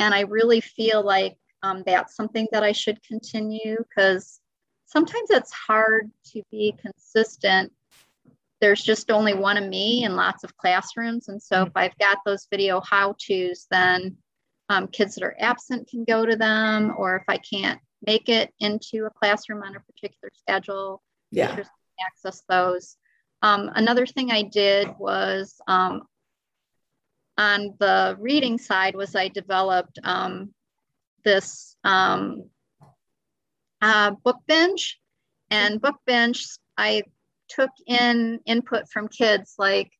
and 0.00 0.12
i 0.14 0.20
really 0.22 0.60
feel 0.60 1.04
like 1.04 1.36
um, 1.62 1.82
that's 1.86 2.16
something 2.16 2.48
that 2.52 2.64
i 2.64 2.72
should 2.72 3.00
continue 3.02 3.76
because 3.78 4.40
sometimes 4.86 5.30
it's 5.30 5.52
hard 5.52 6.10
to 6.24 6.42
be 6.50 6.74
consistent 6.80 7.72
there's 8.60 8.82
just 8.82 9.10
only 9.10 9.34
one 9.34 9.56
of 9.56 9.68
me 9.68 10.04
in 10.04 10.16
lots 10.16 10.44
of 10.44 10.56
classrooms. 10.56 11.28
And 11.28 11.42
so 11.42 11.62
if 11.62 11.72
I've 11.74 11.96
got 11.98 12.18
those 12.24 12.46
video 12.50 12.80
how 12.80 13.14
to's, 13.18 13.66
then 13.70 14.16
um, 14.68 14.86
kids 14.88 15.14
that 15.14 15.24
are 15.24 15.36
absent 15.38 15.88
can 15.88 16.04
go 16.04 16.26
to 16.26 16.36
them, 16.36 16.94
or 16.96 17.16
if 17.16 17.24
I 17.26 17.38
can't 17.38 17.80
make 18.06 18.28
it 18.28 18.52
into 18.60 19.06
a 19.06 19.10
classroom 19.10 19.62
on 19.62 19.76
a 19.76 19.80
particular 19.80 20.30
schedule, 20.34 21.02
yeah. 21.30 21.48
teachers 21.48 21.66
can 21.66 22.06
access 22.06 22.42
those. 22.48 22.96
Um, 23.42 23.70
another 23.74 24.06
thing 24.06 24.30
I 24.30 24.42
did 24.42 24.88
was 24.98 25.56
um, 25.66 26.02
on 27.40 27.74
the 27.78 28.16
reading 28.18 28.58
side 28.58 28.94
was 28.94 29.16
I 29.16 29.28
developed 29.28 29.98
um, 30.04 30.52
this 31.24 31.74
um, 31.84 32.44
uh, 33.80 34.10
book 34.10 34.38
binge 34.46 35.00
and 35.50 35.80
book 35.80 35.96
binge. 36.06 36.46
I 36.76 37.02
took 37.48 37.70
in 37.86 38.40
input 38.46 38.88
from 38.88 39.08
kids 39.08 39.54
like 39.58 39.90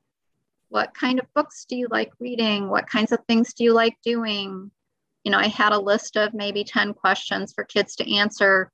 what 0.68 0.94
kind 0.94 1.18
of 1.18 1.34
books 1.34 1.64
do 1.68 1.76
you 1.76 1.88
like 1.90 2.12
reading 2.20 2.68
what 2.68 2.86
kinds 2.86 3.10
of 3.10 3.18
things 3.26 3.52
do 3.54 3.64
you 3.64 3.72
like 3.72 3.96
doing 4.04 4.70
you 5.24 5.32
know 5.32 5.38
i 5.38 5.48
had 5.48 5.72
a 5.72 5.78
list 5.78 6.16
of 6.16 6.32
maybe 6.32 6.62
10 6.62 6.94
questions 6.94 7.52
for 7.52 7.64
kids 7.64 7.96
to 7.96 8.14
answer 8.14 8.70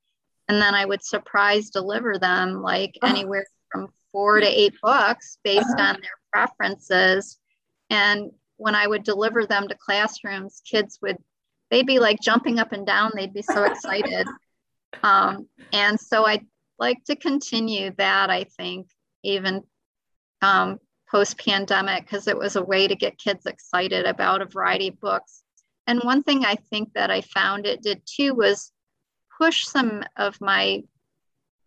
and 0.51 0.61
then 0.61 0.75
i 0.75 0.85
would 0.85 1.03
surprise 1.03 1.71
deliver 1.71 2.19
them 2.19 2.61
like 2.61 2.99
oh. 3.03 3.09
anywhere 3.09 3.47
from 3.73 3.89
four 4.13 4.41
to 4.41 4.47
eight 4.47 4.75
books 4.83 5.39
based 5.45 5.67
uh-huh. 5.79 5.89
on 5.89 6.01
their 6.01 6.11
preferences. 6.33 7.39
And 7.91 8.31
when 8.57 8.75
I 8.75 8.87
would 8.87 9.05
deliver 9.05 9.47
them 9.47 9.69
to 9.69 9.75
classrooms, 9.75 10.63
kids 10.65 10.99
would, 11.03 11.19
they'd 11.71 11.87
be 11.87 11.99
like 11.99 12.21
jumping 12.21 12.59
up 12.59 12.73
and 12.73 12.87
down. 12.87 13.13
They'd 13.15 13.35
be 13.35 13.43
so 13.43 13.65
excited. 13.65 14.27
Um, 15.03 15.49
and 15.73 15.99
so 16.01 16.27
I'd 16.27 16.47
like 16.79 17.05
to 17.05 17.17
continue 17.17 17.93
that, 17.99 18.31
I 18.31 18.45
think, 18.45 18.89
even 19.23 19.63
um, 20.43 20.79
post 21.11 21.39
pandemic, 21.39 22.05
because 22.05 22.29
it 22.29 22.37
was 22.37 22.57
a 22.57 22.63
way 22.63 22.89
to 22.89 22.95
get 22.95 23.19
kids 23.19 23.47
excited 23.47 24.07
about 24.07 24.43
a 24.43 24.47
variety 24.47 24.89
of 24.89 25.01
books. 25.01 25.43
And 25.87 26.01
one 26.03 26.23
thing 26.23 26.45
I 26.45 26.57
think 26.57 26.93
that 26.95 27.11
I 27.11 27.21
found 27.21 27.67
it 27.67 27.83
did 27.83 28.03
too 28.07 28.35
was 28.35 28.73
push 29.39 29.65
some 29.65 30.03
of 30.17 30.41
my 30.41 30.83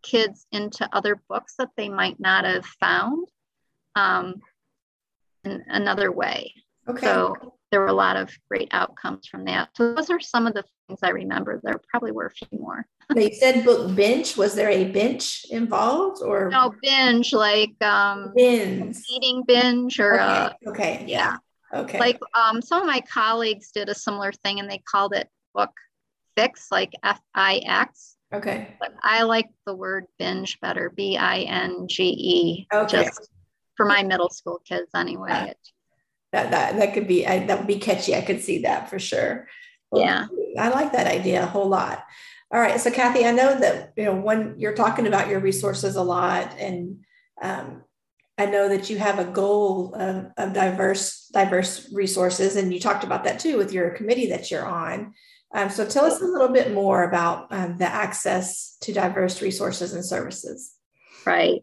kids 0.02 0.46
into 0.52 0.90
other 0.92 1.22
books 1.30 1.56
that 1.58 1.70
they 1.78 1.90
might 1.90 2.20
not 2.20 2.46
have 2.46 2.66
found 2.66 3.28
um, 3.96 4.42
in 5.44 5.64
another 5.68 6.12
way. 6.12 6.54
Okay. 6.90 7.06
So 7.06 7.54
there 7.72 7.82
were 7.82 7.88
a 7.88 7.94
lot 7.94 8.16
of 8.16 8.32
great 8.50 8.70
outcomes 8.72 9.28
from 9.28 9.46
that. 9.46 9.70
So 9.76 9.94
those 9.94 10.10
are 10.10 10.20
some 10.20 10.48
of 10.48 10.54
the 10.54 10.64
things 10.88 11.00
I 11.04 11.10
remember. 11.10 11.60
There 11.64 11.80
probably 11.90 12.12
were 12.12 12.28
a 12.28 12.32
few 12.32 12.60
more. 12.60 12.86
they 13.16 13.32
said 13.32 13.64
book 13.64 13.96
bench. 13.96 14.38
Was 14.38 14.56
there 14.56 14.70
a 14.70 14.86
bench 14.86 15.46
involved 15.50 16.22
or 16.24 16.50
no 16.50 16.74
binge 16.82 17.34
like 17.34 17.82
um 17.84 18.34
binge 18.36 18.98
eating 19.10 19.44
binge 19.46 20.00
or 20.00 20.16
okay. 20.16 20.24
Uh, 20.26 20.50
okay. 20.68 21.04
Yeah. 21.08 21.38
Okay. 21.74 22.00
Like 22.00 22.20
um 22.36 22.62
some 22.62 22.82
of 22.82 22.88
my 22.88 23.02
colleagues 23.02 23.72
did 23.72 23.90
a 23.90 23.96
similar 23.96 24.32
thing 24.32 24.60
and 24.60 24.70
they 24.70 24.80
called 24.80 25.14
it 25.14 25.30
book 25.54 25.72
fix, 26.36 26.68
like 26.72 26.94
F 27.04 27.20
I 27.36 27.62
X. 27.66 28.16
Okay. 28.34 28.76
But 28.80 28.94
I 29.02 29.24
like 29.24 29.48
the 29.66 29.76
word 29.76 30.06
binge 30.18 30.60
better, 30.60 30.92
B 30.96 31.18
I 31.18 31.42
N 31.42 31.88
G 31.88 32.04
E. 32.04 32.68
Okay. 32.74 32.92
Just 32.92 33.30
for 33.76 33.86
my 33.86 34.04
middle 34.04 34.30
school 34.30 34.60
kids 34.66 34.90
anyway. 34.96 35.30
Yeah. 35.30 35.54
That 36.32 36.52
that 36.52 36.78
that 36.78 36.94
could 36.94 37.08
be 37.08 37.26
I, 37.26 37.46
that 37.48 37.58
would 37.58 37.68
be 37.68 37.80
catchy. 37.80 38.16
I 38.16 38.22
could 38.22 38.42
see 38.42 38.60
that 38.64 38.90
for 38.90 39.00
sure. 39.00 39.48
Well, 39.92 40.04
yeah. 40.04 40.28
I 40.60 40.70
like 40.70 40.92
that 40.92 41.08
idea 41.08 41.44
a 41.44 41.48
whole 41.48 41.68
lot. 41.68 42.06
All 42.52 42.60
right. 42.60 42.80
So 42.80 42.92
Kathy, 42.92 43.26
I 43.26 43.32
know 43.32 43.60
that 43.60 43.94
you 43.98 44.06
know 44.06 44.16
when 44.16 44.56
you're 44.58 44.76
talking 44.76 45.08
about 45.08 45.28
your 45.28 45.40
resources 45.40 45.96
a 45.96 46.04
lot 46.04 46.56
and 46.60 47.00
um, 47.42 47.84
I 48.40 48.46
know 48.46 48.70
that 48.70 48.90
you 48.90 48.98
have 48.98 49.20
a 49.20 49.26
goal 49.26 49.94
of, 49.96 50.32
of, 50.38 50.54
diverse 50.54 51.30
diverse 51.34 51.92
resources, 51.92 52.56
and 52.56 52.74
you 52.74 52.80
talked 52.80 53.04
about 53.04 53.26
that 53.26 53.38
too 53.38 53.58
with 53.58 53.74
your 53.74 53.90
committee 53.90 54.28
that 54.28 54.50
you're 54.50 54.66
on. 54.66 55.14
Um, 55.54 55.70
so 55.70 55.86
tell 55.86 56.06
us 56.06 56.22
a 56.22 56.26
little 56.26 56.48
bit 56.48 56.74
more 56.74 57.04
about 57.04 57.52
um, 57.52 57.78
the 57.78 57.86
access 57.86 58.78
to 58.82 58.94
diverse 58.94 59.42
resources 59.42 59.94
and 59.94 60.06
services. 60.06 60.74
Right. 61.26 61.62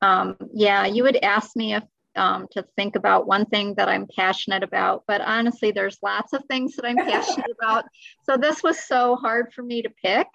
Um, 0.00 0.36
yeah, 0.54 0.86
you 0.86 1.02
would 1.02 1.16
ask 1.16 1.54
me 1.54 1.74
if 1.74 1.82
um, 2.16 2.46
to 2.52 2.64
think 2.76 2.96
about 2.96 3.26
one 3.26 3.46
thing 3.46 3.74
that 3.74 3.88
I'm 3.88 4.06
passionate 4.16 4.62
about, 4.62 5.04
but 5.06 5.20
honestly, 5.20 5.70
there's 5.70 5.98
lots 6.02 6.32
of 6.32 6.44
things 6.46 6.76
that 6.76 6.84
I'm 6.84 6.96
passionate 6.96 7.50
about. 7.60 7.84
So 8.24 8.36
this 8.36 8.62
was 8.62 8.78
so 8.78 9.16
hard 9.16 9.52
for 9.52 9.62
me 9.62 9.82
to 9.82 9.90
pick. 9.90 10.26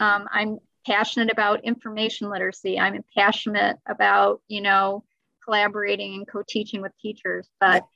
Um, 0.00 0.26
I'm 0.32 0.58
passionate 0.86 1.30
about 1.30 1.64
information 1.64 2.28
literacy. 2.28 2.78
I'm 2.78 3.02
passionate 3.16 3.76
about, 3.86 4.40
you 4.48 4.60
know, 4.60 5.04
collaborating 5.44 6.14
and 6.14 6.28
co-teaching 6.28 6.82
with 6.82 6.92
teachers. 7.00 7.48
But 7.60 7.86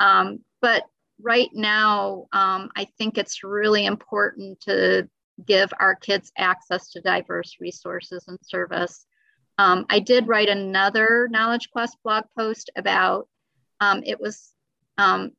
um, 0.00 0.40
but 0.60 0.84
right 1.20 1.50
now, 1.52 2.26
um, 2.32 2.70
I 2.76 2.86
think 2.96 3.18
it's 3.18 3.42
really 3.42 3.86
important 3.86 4.60
to 4.62 5.08
give 5.46 5.70
our 5.80 5.94
kids 5.94 6.32
access 6.36 6.90
to 6.90 7.00
diverse 7.00 7.56
resources 7.60 8.24
and 8.28 8.38
service. 8.42 9.06
Um, 9.58 9.86
I 9.90 9.98
did 9.98 10.28
write 10.28 10.48
another 10.48 11.28
Knowledge 11.30 11.70
Quest 11.70 11.96
blog 12.04 12.24
post 12.36 12.70
about 12.76 13.28
um, 13.80 14.02
it 14.06 14.20
was 14.20 14.52
um, 14.96 15.32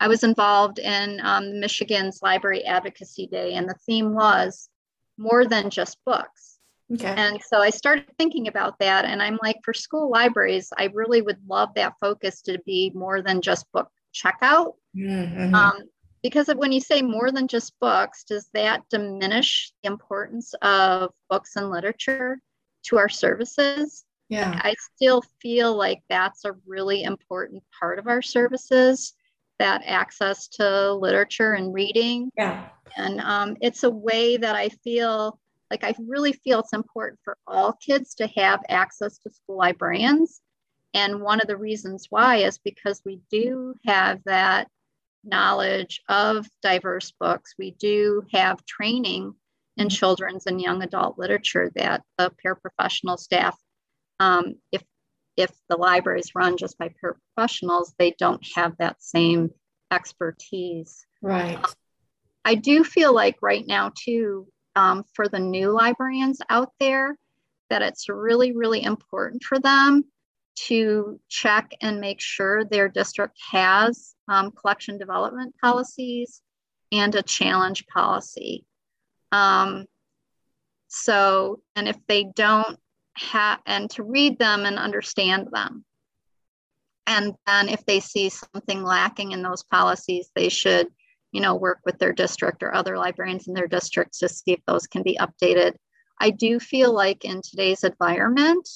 I 0.00 0.08
was 0.08 0.24
involved 0.24 0.78
in 0.78 1.20
um, 1.22 1.60
Michigan's 1.60 2.20
Library 2.22 2.64
Advocacy 2.64 3.26
Day, 3.26 3.54
and 3.54 3.68
the 3.68 3.76
theme 3.86 4.14
was 4.14 4.68
more 5.16 5.44
than 5.44 5.70
just 5.70 5.98
books. 6.04 6.58
Okay. 6.92 7.14
And 7.16 7.40
so 7.42 7.58
I 7.58 7.70
started 7.70 8.06
thinking 8.16 8.48
about 8.48 8.78
that, 8.78 9.04
and 9.04 9.22
I'm 9.22 9.38
like, 9.42 9.56
for 9.64 9.74
school 9.74 10.10
libraries, 10.10 10.72
I 10.76 10.90
really 10.94 11.20
would 11.20 11.38
love 11.46 11.70
that 11.74 11.94
focus 12.00 12.40
to 12.42 12.58
be 12.64 12.92
more 12.94 13.22
than 13.22 13.42
just 13.42 13.70
book 13.72 13.90
checkout. 14.14 14.74
Mm-hmm. 14.96 15.54
Um, 15.54 15.82
because 16.22 16.48
when 16.56 16.72
you 16.72 16.80
say 16.80 17.02
more 17.02 17.30
than 17.30 17.46
just 17.46 17.78
books, 17.80 18.24
does 18.24 18.48
that 18.54 18.82
diminish 18.90 19.72
the 19.82 19.88
importance 19.88 20.54
of 20.62 21.12
books 21.28 21.56
and 21.56 21.70
literature 21.70 22.40
to 22.88 22.98
our 22.98 23.08
services? 23.08 24.04
Yeah. 24.28 24.60
I 24.62 24.74
still 24.94 25.22
feel 25.40 25.74
like 25.74 26.02
that's 26.08 26.44
a 26.44 26.56
really 26.66 27.02
important 27.02 27.62
part 27.78 27.98
of 27.98 28.06
our 28.06 28.22
services 28.22 29.14
that 29.58 29.82
access 29.86 30.48
to 30.48 30.92
literature 30.92 31.54
and 31.54 31.72
reading. 31.72 32.30
Yeah. 32.36 32.68
And 32.96 33.20
um, 33.20 33.56
it's 33.60 33.84
a 33.84 33.90
way 33.90 34.36
that 34.36 34.54
I 34.54 34.68
feel 34.68 35.40
like 35.70 35.84
I 35.84 35.94
really 36.06 36.32
feel 36.32 36.60
it's 36.60 36.72
important 36.72 37.20
for 37.24 37.36
all 37.46 37.72
kids 37.72 38.14
to 38.16 38.26
have 38.36 38.60
access 38.68 39.18
to 39.18 39.30
school 39.30 39.56
librarians 39.56 40.40
and 40.94 41.20
one 41.20 41.40
of 41.40 41.46
the 41.46 41.56
reasons 41.56 42.06
why 42.10 42.36
is 42.36 42.58
because 42.58 43.02
we 43.04 43.20
do 43.30 43.74
have 43.86 44.20
that 44.24 44.68
knowledge 45.24 46.00
of 46.08 46.46
diverse 46.62 47.12
books. 47.12 47.54
We 47.58 47.72
do 47.72 48.24
have 48.32 48.64
training 48.64 49.34
in 49.78 49.88
children's 49.88 50.46
and 50.46 50.60
young 50.60 50.82
adult 50.82 51.18
literature 51.18 51.70
that 51.76 52.02
the 52.18 52.32
paraprofessional 52.44 53.18
staff, 53.18 53.56
um, 54.20 54.56
if 54.72 54.82
if 55.36 55.52
the 55.68 55.76
libraries 55.76 56.34
run 56.34 56.56
just 56.56 56.76
by 56.78 56.90
paraprofessionals, 57.02 57.92
they 57.96 58.14
don't 58.18 58.44
have 58.56 58.76
that 58.78 59.00
same 59.00 59.50
expertise. 59.92 61.06
Right. 61.22 61.64
I 62.44 62.56
do 62.56 62.82
feel 62.82 63.14
like 63.14 63.36
right 63.40 63.64
now 63.66 63.92
too, 63.96 64.48
um, 64.74 65.04
for 65.14 65.28
the 65.28 65.38
new 65.38 65.70
librarians 65.70 66.40
out 66.50 66.72
there, 66.80 67.16
that 67.70 67.82
it's 67.82 68.08
really, 68.08 68.52
really 68.52 68.82
important 68.82 69.44
for 69.44 69.60
them 69.60 70.04
to 70.66 71.20
check 71.28 71.72
and 71.80 72.00
make 72.00 72.20
sure 72.20 72.64
their 72.64 72.88
district 72.88 73.38
has 73.52 74.14
um, 74.28 74.50
collection 74.50 74.98
development 74.98 75.54
policies 75.62 76.42
and 76.90 77.14
a 77.14 77.22
challenge 77.22 77.86
policy. 77.86 78.64
Um, 79.32 79.86
so, 80.88 81.60
and 81.76 81.86
if 81.86 81.96
they 82.06 82.24
don't 82.34 82.78
have, 83.16 83.60
and 83.66 83.90
to 83.90 84.02
read 84.02 84.38
them 84.38 84.64
and 84.64 84.78
understand 84.78 85.48
them. 85.52 85.84
And 87.06 87.34
then 87.46 87.68
if 87.68 87.84
they 87.86 88.00
see 88.00 88.28
something 88.28 88.82
lacking 88.82 89.32
in 89.32 89.42
those 89.42 89.62
policies, 89.64 90.30
they 90.34 90.48
should, 90.48 90.88
you 91.32 91.40
know, 91.40 91.54
work 91.54 91.80
with 91.84 91.98
their 91.98 92.12
district 92.12 92.62
or 92.62 92.74
other 92.74 92.96
librarians 92.96 93.48
in 93.48 93.54
their 93.54 93.66
districts 93.66 94.18
to 94.18 94.28
see 94.28 94.52
if 94.52 94.60
those 94.66 94.86
can 94.86 95.02
be 95.02 95.18
updated. 95.18 95.74
I 96.20 96.30
do 96.30 96.58
feel 96.60 96.92
like 96.92 97.24
in 97.24 97.42
today's 97.42 97.84
environment, 97.84 98.68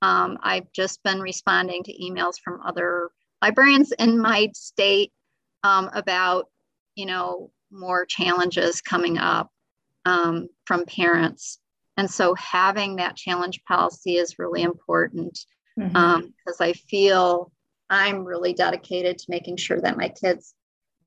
um, 0.00 0.38
I've 0.42 0.70
just 0.72 1.02
been 1.02 1.20
responding 1.20 1.82
to 1.84 1.98
emails 1.98 2.34
from 2.42 2.60
other 2.64 3.10
librarians 3.40 3.92
in 3.92 4.18
my 4.18 4.48
state 4.54 5.12
um, 5.62 5.90
about, 5.94 6.48
you 6.94 7.06
know, 7.06 7.50
more 7.70 8.04
challenges 8.04 8.80
coming 8.80 9.18
up 9.18 9.51
um, 10.04 10.48
from 10.66 10.84
parents. 10.84 11.58
And 11.96 12.10
so 12.10 12.34
having 12.34 12.96
that 12.96 13.16
challenge 13.16 13.62
policy 13.64 14.16
is 14.16 14.38
really 14.38 14.62
important 14.62 15.38
because 15.76 15.92
mm-hmm. 15.92 15.96
Um, 15.96 16.34
I 16.60 16.72
feel 16.72 17.52
I'm 17.90 18.24
really 18.24 18.52
dedicated 18.54 19.18
to 19.18 19.26
making 19.28 19.56
sure 19.58 19.80
that 19.80 19.96
my 19.96 20.08
kids, 20.08 20.54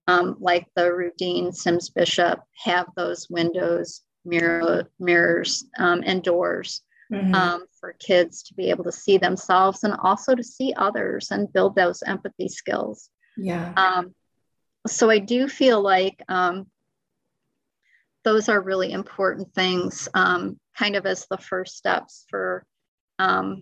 um, 0.07 0.37
like 0.39 0.67
the 0.75 0.83
Rudine 0.83 1.53
Sims 1.53 1.89
Bishop, 1.89 2.39
have 2.63 2.87
those 2.95 3.27
windows, 3.29 4.01
mirror, 4.23 4.89
mirrors, 4.99 5.65
um, 5.79 6.03
and 6.05 6.23
doors 6.23 6.81
mm-hmm. 7.11 7.33
um, 7.33 7.65
for 7.79 7.93
kids 7.93 8.43
to 8.43 8.53
be 8.53 8.69
able 8.69 8.83
to 8.83 8.91
see 8.91 9.17
themselves 9.17 9.83
and 9.83 9.93
also 10.03 10.35
to 10.35 10.43
see 10.43 10.73
others 10.77 11.31
and 11.31 11.51
build 11.51 11.75
those 11.75 12.03
empathy 12.03 12.47
skills. 12.47 13.09
Yeah. 13.37 13.73
Um, 13.75 14.13
so 14.87 15.09
I 15.09 15.19
do 15.19 15.47
feel 15.47 15.81
like 15.81 16.21
um, 16.29 16.67
those 18.25 18.49
are 18.49 18.59
really 18.59 18.91
important 18.91 19.53
things, 19.53 20.09
um, 20.13 20.59
kind 20.77 20.95
of 20.95 21.05
as 21.05 21.27
the 21.29 21.37
first 21.37 21.77
steps 21.77 22.25
for 22.29 22.65
um, 23.19 23.61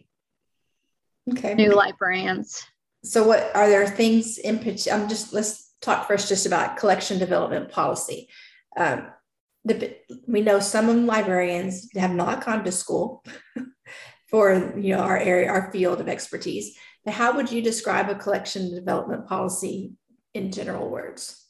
okay. 1.29 1.53
new 1.53 1.75
librarians. 1.75 2.63
So, 3.03 3.27
what 3.27 3.55
are 3.55 3.69
there 3.69 3.85
things 3.85 4.37
in? 4.39 4.57
I'm 4.91 5.09
just 5.09 5.33
let's 5.33 5.75
talk 5.81 6.07
first 6.07 6.29
just 6.29 6.45
about 6.45 6.77
collection 6.77 7.19
development 7.19 7.69
policy. 7.69 8.29
Um, 8.77 9.07
the, 9.65 9.95
we 10.27 10.41
know 10.41 10.59
some 10.59 11.05
librarians 11.05 11.89
have 11.95 12.13
not 12.13 12.45
gone 12.45 12.63
to 12.63 12.71
school 12.71 13.23
for 14.29 14.73
you 14.77 14.95
know 14.95 15.01
our 15.01 15.17
area 15.17 15.49
our 15.49 15.71
field 15.71 16.01
of 16.01 16.09
expertise 16.09 16.77
but 17.05 17.13
how 17.13 17.35
would 17.35 17.51
you 17.51 17.61
describe 17.61 18.09
a 18.09 18.15
collection 18.15 18.73
development 18.73 19.25
policy 19.27 19.93
in 20.33 20.51
general 20.51 20.89
words 20.89 21.42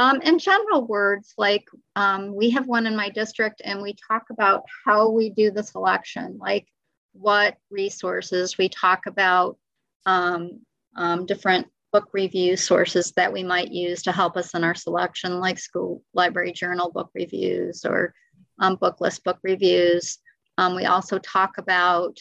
um, 0.00 0.20
in 0.22 0.38
general 0.38 0.86
words 0.86 1.34
like 1.36 1.64
um, 1.94 2.34
we 2.34 2.50
have 2.50 2.66
one 2.66 2.86
in 2.86 2.96
my 2.96 3.10
district 3.10 3.60
and 3.64 3.82
we 3.82 3.94
talk 4.08 4.24
about 4.30 4.64
how 4.84 5.10
we 5.10 5.28
do 5.30 5.50
the 5.50 5.62
selection 5.62 6.38
like 6.40 6.66
what 7.12 7.56
resources. 7.70 8.56
We 8.56 8.68
talk 8.68 9.06
about 9.06 9.58
um, 10.06 10.60
um, 10.96 11.26
different 11.26 11.66
book 11.92 12.08
review 12.12 12.56
sources 12.56 13.12
that 13.16 13.32
we 13.32 13.42
might 13.42 13.72
use 13.72 14.02
to 14.02 14.12
help 14.12 14.36
us 14.36 14.54
in 14.54 14.64
our 14.64 14.74
selection, 14.74 15.40
like 15.40 15.58
school 15.58 16.02
library 16.14 16.52
journal 16.52 16.90
book 16.90 17.10
reviews 17.14 17.84
or 17.84 18.14
um, 18.60 18.76
book 18.76 19.00
list 19.00 19.24
book 19.24 19.38
reviews. 19.42 20.18
Um, 20.56 20.76
we 20.76 20.86
also 20.86 21.18
talk 21.18 21.58
about 21.58 22.18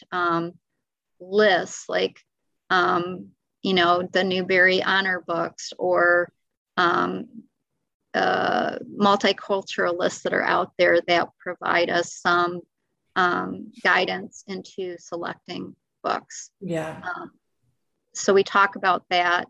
lists 1.19 1.85
like, 1.87 2.19
you 2.71 3.73
know, 3.73 4.07
the 4.11 4.23
Newbery 4.23 4.81
Honor 4.81 5.23
books 5.25 5.71
or 5.77 6.31
um, 6.77 7.27
uh, 8.13 8.77
multicultural 8.97 9.97
lists 9.97 10.23
that 10.23 10.33
are 10.33 10.43
out 10.43 10.71
there 10.77 10.99
that 11.07 11.29
provide 11.39 11.89
us 11.89 12.13
some 12.13 12.61
um, 13.15 13.71
guidance 13.83 14.43
into 14.47 14.95
selecting 14.97 15.75
books. 16.03 16.51
Yeah. 16.61 17.01
Um, 17.03 17.31
so 18.13 18.33
we 18.33 18.43
talk 18.43 18.75
about 18.75 19.03
that 19.09 19.47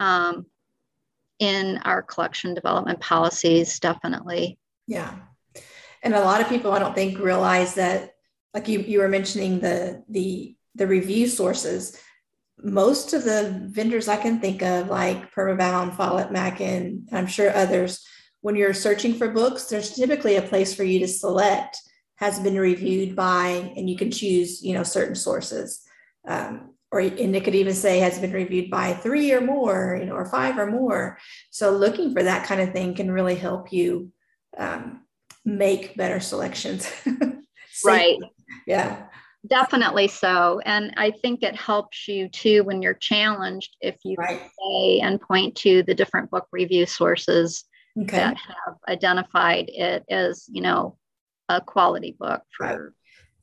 um, 0.00 0.46
in 1.38 1.78
our 1.84 2.02
collection 2.02 2.54
development 2.54 3.00
policies, 3.00 3.78
definitely. 3.80 4.58
Yeah. 4.86 5.14
And 6.02 6.14
a 6.14 6.20
lot 6.20 6.40
of 6.40 6.48
people, 6.48 6.72
I 6.72 6.78
don't 6.78 6.94
think, 6.94 7.18
realize 7.18 7.74
that, 7.74 8.14
like 8.52 8.68
you, 8.68 8.80
you 8.80 8.98
were 8.98 9.08
mentioning 9.08 9.60
the 9.60 10.02
the 10.08 10.56
the 10.74 10.86
review 10.86 11.28
sources. 11.28 11.98
Most 12.62 13.12
of 13.12 13.24
the 13.24 13.68
vendors 13.70 14.08
I 14.08 14.16
can 14.16 14.40
think 14.40 14.62
of, 14.62 14.88
like 14.88 15.32
Permabound, 15.34 15.96
Follett, 15.96 16.32
Mackin, 16.32 17.06
I'm 17.12 17.26
sure 17.26 17.54
others, 17.54 18.04
when 18.40 18.56
you're 18.56 18.74
searching 18.74 19.14
for 19.14 19.28
books, 19.28 19.64
there's 19.64 19.94
typically 19.94 20.36
a 20.36 20.42
place 20.42 20.74
for 20.74 20.84
you 20.84 20.98
to 21.00 21.08
select 21.08 21.78
has 22.16 22.38
been 22.38 22.56
reviewed 22.56 23.16
by, 23.16 23.72
and 23.76 23.90
you 23.90 23.96
can 23.96 24.10
choose, 24.10 24.62
you 24.62 24.74
know, 24.74 24.82
certain 24.84 25.14
sources. 25.14 25.82
Um, 26.26 26.74
or 26.92 27.00
and 27.00 27.34
it 27.34 27.42
could 27.42 27.54
even 27.54 27.74
say 27.74 27.98
has 28.00 28.18
been 28.18 28.32
reviewed 28.32 28.70
by 28.70 28.92
three 28.92 29.32
or 29.32 29.40
more, 29.40 29.96
you 29.98 30.06
know, 30.06 30.14
or 30.14 30.26
five 30.26 30.58
or 30.58 30.66
more. 30.66 31.18
So 31.50 31.70
looking 31.70 32.12
for 32.12 32.22
that 32.22 32.46
kind 32.46 32.60
of 32.60 32.72
thing 32.72 32.94
can 32.94 33.10
really 33.10 33.34
help 33.34 33.72
you 33.72 34.12
um, 34.58 35.00
make 35.44 35.96
better 35.96 36.20
selections. 36.20 36.92
right. 37.84 38.18
Yeah. 38.66 39.06
Definitely 39.46 40.08
so. 40.08 40.60
And 40.64 40.94
I 40.96 41.10
think 41.10 41.42
it 41.42 41.56
helps 41.56 42.06
you 42.06 42.28
too 42.28 42.62
when 42.62 42.80
you're 42.80 42.94
challenged 42.94 43.76
if 43.80 43.96
you 44.04 44.14
right. 44.16 44.40
say 44.40 45.00
and 45.00 45.20
point 45.20 45.56
to 45.56 45.82
the 45.82 45.94
different 45.94 46.30
book 46.30 46.46
review 46.52 46.86
sources 46.86 47.64
okay. 48.00 48.18
that 48.18 48.36
have 48.36 48.76
identified 48.88 49.68
it 49.68 50.04
as, 50.08 50.46
you 50.48 50.62
know, 50.62 50.96
a 51.48 51.60
quality 51.60 52.16
book 52.18 52.42
for 52.56 52.94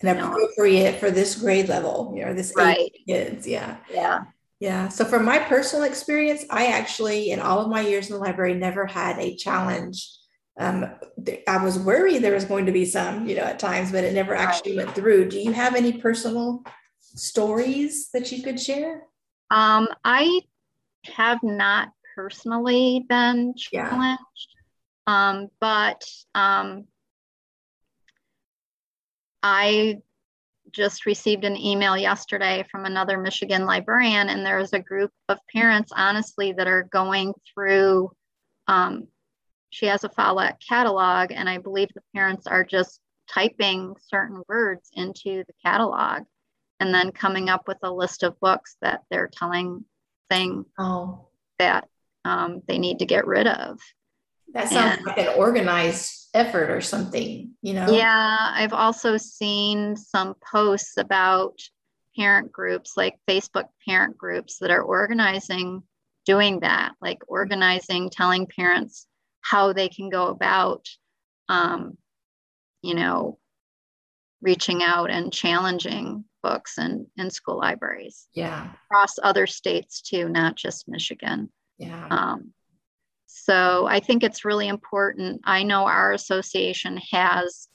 right. 0.01 0.07
and 0.09 0.19
appropriate 0.19 0.93
know, 0.93 0.97
for 0.99 1.12
this 1.12 1.35
grade 1.35 1.67
level, 1.67 2.13
you 2.15 2.25
know, 2.25 2.33
this 2.33 2.53
right. 2.55 2.91
kids. 3.05 3.45
Yeah. 3.45 3.77
Yeah. 3.91 4.23
Yeah. 4.62 4.88
So 4.88 5.03
from 5.05 5.25
my 5.25 5.39
personal 5.39 5.85
experience, 5.85 6.45
I 6.49 6.67
actually, 6.67 7.31
in 7.31 7.39
all 7.39 7.59
of 7.59 7.69
my 7.69 7.81
years 7.81 8.09
in 8.09 8.13
the 8.13 8.21
library, 8.21 8.53
never 8.53 8.85
had 8.85 9.17
a 9.19 9.35
challenge 9.35 10.09
um, 10.60 10.86
I 11.48 11.63
was 11.63 11.80
worried 11.80 12.19
there 12.22 12.34
was 12.34 12.45
going 12.45 12.65
to 12.65 12.72
be 12.72 12.86
some, 12.86 13.28
you 13.28 13.36
know, 13.38 13.43
at 13.43 13.60
times, 13.60 13.91
but 13.91 14.04
it 14.04 14.13
never 14.13 14.36
actually 14.36 14.76
went 14.76 14.93
through. 14.93 15.30
Do 15.30 15.39
you 15.39 15.54
have 15.54 15.74
any 15.74 15.93
personal 15.93 16.63
stories 17.00 18.10
that 18.13 18.32
you 18.32 18.43
could 18.43 18.60
share? 18.60 19.04
Um, 19.50 19.88
I 20.04 20.41
have 21.06 21.39
not 21.43 21.89
personally 22.13 23.06
been 23.08 23.54
challenged, 23.56 24.19
yeah. 25.08 25.30
um, 25.30 25.48
but 25.62 26.04
um, 26.36 26.86
I 29.41 30.00
just 30.72 31.06
received 31.06 31.45
an 31.45 31.56
email 31.58 31.98
yesterday 31.98 32.65
from 32.69 32.86
another 32.86 33.17
Michigan 33.17 33.65
librarian, 33.65 34.28
and 34.28 34.45
there's 34.45 34.74
a 34.74 34.80
group 34.80 35.12
of 35.30 35.39
parents, 35.52 35.91
honestly, 35.95 36.52
that 36.52 36.67
are 36.67 36.84
going 36.91 37.34
through 37.54 38.12
um, 38.67 39.08
she 39.69 39.86
has 39.88 40.03
a 40.03 40.10
Follett 40.10 40.55
catalog, 40.67 41.32
and 41.32 41.47
I 41.47 41.58
believe 41.58 41.89
the 41.93 42.01
parents 42.13 42.47
are 42.47 42.63
just 42.63 42.99
typing 43.29 43.95
certain 44.08 44.41
words 44.47 44.89
into 44.93 45.43
the 45.45 45.53
catalog 45.63 46.23
and 46.79 46.93
then 46.93 47.12
coming 47.12 47.49
up 47.49 47.67
with 47.67 47.77
a 47.84 47.91
list 47.91 48.23
of 48.23 48.39
books 48.39 48.77
that 48.82 49.03
they're 49.10 49.29
telling 49.32 49.86
saying 50.32 50.65
oh. 50.77 51.27
that 51.58 51.88
um, 52.25 52.62
they 52.67 52.77
need 52.77 52.99
to 52.99 53.05
get 53.05 53.27
rid 53.27 53.47
of. 53.47 53.79
That 54.53 54.69
sounds 54.69 54.97
and, 54.97 55.05
like 55.05 55.17
an 55.17 55.34
organized 55.38 56.29
effort 56.34 56.71
or 56.71 56.82
something, 56.82 57.51
you 57.62 57.73
know? 57.73 57.91
Yeah, 57.91 58.38
I've 58.39 58.73
also 58.73 59.17
seen 59.17 59.95
some 59.95 60.36
posts 60.51 60.97
about 60.97 61.60
parent 62.15 62.51
groups, 62.51 62.93
like 62.97 63.15
Facebook 63.27 63.65
parent 63.88 64.17
groups, 64.17 64.58
that 64.60 64.71
are 64.71 64.82
organizing 64.82 65.84
doing 66.25 66.62
that, 66.62 66.93
like 67.01 67.19
organizing, 67.27 68.10
telling 68.10 68.47
parents 68.47 69.08
how 69.41 69.73
they 69.73 69.89
can 69.89 70.10
go 70.10 70.28
about, 70.28 70.88
um, 71.47 71.97
you 72.82 72.93
know, 72.93 73.38
reaching 74.41 74.84
out 74.84 75.10
and 75.10 75.34
challenging 75.34 76.23
books 76.41 76.78
and 76.78 77.08
in 77.17 77.30
school 77.30 77.58
libraries. 77.58 78.28
Yeah. 78.34 78.69
Across 78.86 79.19
other 79.21 79.47
states 79.47 80.02
too, 80.02 80.30
not 80.30 80.56
just 80.56 80.88
Michigan. 80.88 81.49
Yeah. 81.78 82.08
Um, 82.10 82.54
so 83.25 83.86
I 83.88 83.99
think 83.99 84.23
it's 84.23 84.45
really 84.45 84.67
important. 84.67 85.41
I 85.43 85.63
know 85.63 85.86
our 85.86 86.13
association 86.13 86.99
has 87.12 87.67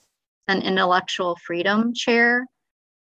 an 0.49 0.63
intellectual 0.63 1.37
freedom 1.37 1.95
chair, 1.95 2.47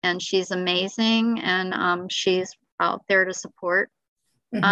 and 0.02 0.22
she's 0.22 0.52
amazing, 0.52 1.40
and 1.40 1.74
um, 1.74 2.10
she's 2.10 2.56
out 2.80 3.04
there 3.08 3.26
to 3.26 3.34
support 3.34 3.90
mm-hmm. 4.54 4.64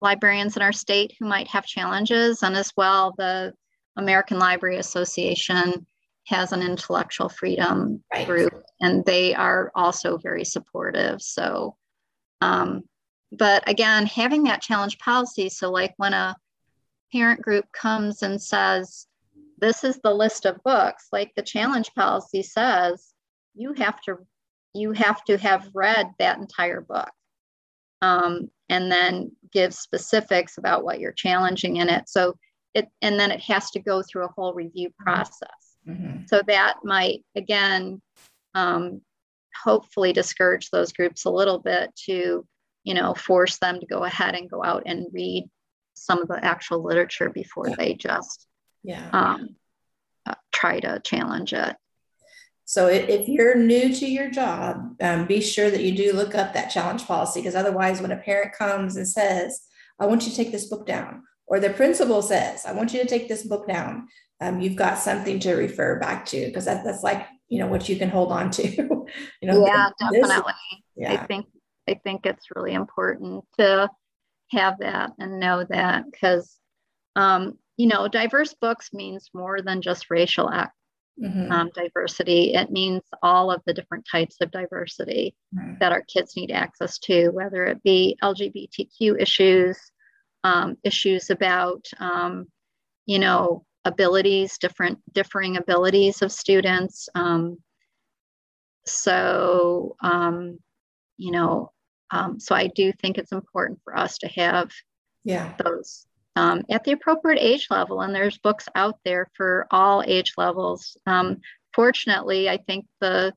Librarians 0.00 0.56
in 0.56 0.62
our 0.62 0.72
state 0.72 1.14
who 1.18 1.26
might 1.26 1.48
have 1.48 1.66
challenges, 1.66 2.42
and 2.42 2.56
as 2.56 2.72
well, 2.76 3.14
the 3.16 3.52
American 3.96 4.38
Library 4.38 4.76
Association 4.76 5.86
has 6.26 6.52
an 6.52 6.62
intellectual 6.62 7.28
freedom 7.28 8.02
right. 8.12 8.26
group, 8.26 8.62
and 8.80 9.04
they 9.04 9.34
are 9.34 9.70
also 9.74 10.18
very 10.18 10.44
supportive. 10.44 11.22
So, 11.22 11.76
um, 12.40 12.82
but 13.32 13.68
again, 13.68 14.06
having 14.06 14.44
that 14.44 14.62
challenge 14.62 14.98
policy, 14.98 15.48
so 15.48 15.70
like 15.70 15.94
when 15.96 16.12
a 16.12 16.36
parent 17.12 17.40
group 17.42 17.64
comes 17.72 18.22
and 18.22 18.40
says, 18.40 19.06
This 19.58 19.84
is 19.84 19.98
the 20.02 20.14
list 20.14 20.44
of 20.46 20.62
books, 20.64 21.08
like 21.12 21.32
the 21.34 21.42
challenge 21.42 21.94
policy 21.94 22.42
says, 22.42 23.12
you 23.54 23.72
have 23.72 24.00
to 24.02 24.18
you 24.74 24.92
have 24.92 25.24
to 25.24 25.38
have 25.38 25.70
read 25.72 26.10
that 26.18 26.38
entire 26.38 26.82
book 26.82 27.10
um, 28.02 28.50
and 28.68 28.90
then 28.90 29.30
give 29.52 29.72
specifics 29.72 30.58
about 30.58 30.84
what 30.84 31.00
you're 31.00 31.12
challenging 31.12 31.76
in 31.76 31.88
it. 31.88 32.08
So 32.08 32.36
it, 32.74 32.88
and 33.00 33.18
then 33.18 33.30
it 33.30 33.40
has 33.40 33.70
to 33.72 33.80
go 33.80 34.02
through 34.02 34.24
a 34.24 34.32
whole 34.32 34.52
review 34.54 34.88
mm-hmm. 34.88 35.04
process. 35.04 35.76
Mm-hmm. 35.88 36.22
So 36.26 36.42
that 36.46 36.78
might, 36.84 37.24
again, 37.34 38.02
um, 38.54 39.00
hopefully 39.64 40.12
discourage 40.12 40.70
those 40.70 40.92
groups 40.92 41.24
a 41.24 41.30
little 41.30 41.58
bit 41.58 41.94
to, 42.06 42.46
you 42.84 42.94
know, 42.94 43.14
force 43.14 43.58
them 43.58 43.80
to 43.80 43.86
go 43.86 44.04
ahead 44.04 44.34
and 44.34 44.50
go 44.50 44.62
out 44.62 44.82
and 44.86 45.06
read 45.12 45.48
some 45.94 46.20
of 46.20 46.28
the 46.28 46.44
actual 46.44 46.82
literature 46.82 47.30
before 47.30 47.68
yeah. 47.68 47.74
they 47.78 47.94
just 47.94 48.46
yeah. 48.82 49.08
um, 49.12 49.56
uh, 50.26 50.34
try 50.52 50.80
to 50.80 51.00
challenge 51.04 51.52
it. 51.52 51.76
So 52.68 52.88
if 52.88 53.28
you're 53.28 53.54
new 53.54 53.94
to 53.94 54.06
your 54.10 54.28
job, 54.28 54.96
um, 55.00 55.26
be 55.26 55.40
sure 55.40 55.70
that 55.70 55.84
you 55.84 55.96
do 55.96 56.12
look 56.12 56.34
up 56.34 56.52
that 56.52 56.68
challenge 56.68 57.06
policy 57.06 57.40
because 57.40 57.54
otherwise, 57.54 58.02
when 58.02 58.10
a 58.10 58.16
parent 58.16 58.54
comes 58.54 58.96
and 58.96 59.06
says, 59.06 59.60
I 60.00 60.06
want 60.06 60.24
you 60.24 60.30
to 60.30 60.36
take 60.36 60.50
this 60.50 60.68
book 60.68 60.84
down, 60.84 61.22
or 61.46 61.60
the 61.60 61.70
principal 61.70 62.22
says, 62.22 62.66
I 62.66 62.72
want 62.72 62.92
you 62.92 63.00
to 63.00 63.06
take 63.06 63.28
this 63.28 63.46
book 63.46 63.68
down, 63.68 64.08
um, 64.40 64.60
you've 64.60 64.74
got 64.74 64.98
something 64.98 65.38
to 65.40 65.54
refer 65.54 66.00
back 66.00 66.26
to 66.26 66.44
because 66.46 66.64
that, 66.64 66.82
that's 66.84 67.04
like, 67.04 67.24
you 67.48 67.60
know, 67.60 67.68
what 67.68 67.88
you 67.88 67.96
can 67.96 68.10
hold 68.10 68.32
on 68.32 68.50
to. 68.50 68.68
you 68.68 69.06
know, 69.44 69.64
yeah, 69.64 69.90
definitely. 70.00 70.52
yeah. 70.96 71.12
I 71.12 71.26
think 71.26 71.46
I 71.88 71.94
think 72.02 72.26
it's 72.26 72.48
really 72.52 72.74
important 72.74 73.44
to 73.60 73.88
have 74.50 74.80
that 74.80 75.12
and 75.20 75.38
know 75.38 75.64
that 75.70 76.04
because 76.10 76.58
um, 77.14 77.58
you 77.76 77.86
know, 77.86 78.08
diverse 78.08 78.54
books 78.54 78.92
means 78.92 79.30
more 79.32 79.62
than 79.62 79.82
just 79.82 80.10
racial 80.10 80.50
mm-hmm. 81.22 81.50
um, 81.52 81.70
diversity. 81.74 82.54
It 82.54 82.70
means 82.70 83.02
all 83.22 83.50
of 83.50 83.62
the 83.66 83.74
different 83.74 84.06
types 84.10 84.36
of 84.40 84.50
diversity 84.50 85.34
mm-hmm. 85.54 85.74
that 85.80 85.92
our 85.92 86.02
kids 86.02 86.36
need 86.36 86.50
access 86.50 86.98
to, 87.00 87.30
whether 87.30 87.66
it 87.66 87.82
be 87.82 88.18
LGBTQ 88.22 89.20
issues, 89.20 89.78
um, 90.44 90.76
issues 90.84 91.30
about, 91.30 91.84
um, 91.98 92.46
you 93.06 93.18
know, 93.18 93.64
abilities, 93.84 94.58
different 94.58 94.98
differing 95.12 95.56
abilities 95.56 96.22
of 96.22 96.32
students. 96.32 97.08
Um, 97.14 97.58
so, 98.84 99.96
um, 100.00 100.58
you 101.16 101.30
know, 101.30 101.72
um, 102.10 102.38
so 102.38 102.54
I 102.54 102.68
do 102.68 102.92
think 102.92 103.18
it's 103.18 103.32
important 103.32 103.80
for 103.84 103.96
us 103.96 104.18
to 104.18 104.28
have 104.28 104.70
yeah 105.24 105.54
those 105.64 106.06
um, 106.36 106.62
at 106.70 106.84
the 106.84 106.92
appropriate 106.92 107.42
age 107.42 107.66
level. 107.70 108.02
And 108.02 108.14
there's 108.14 108.38
books 108.38 108.68
out 108.74 108.98
there 109.04 109.28
for 109.34 109.66
all 109.70 110.04
age 110.06 110.34
levels. 110.36 110.96
Um, 111.06 111.40
fortunately, 111.74 112.48
I 112.48 112.58
think 112.58 112.86
the 113.00 113.32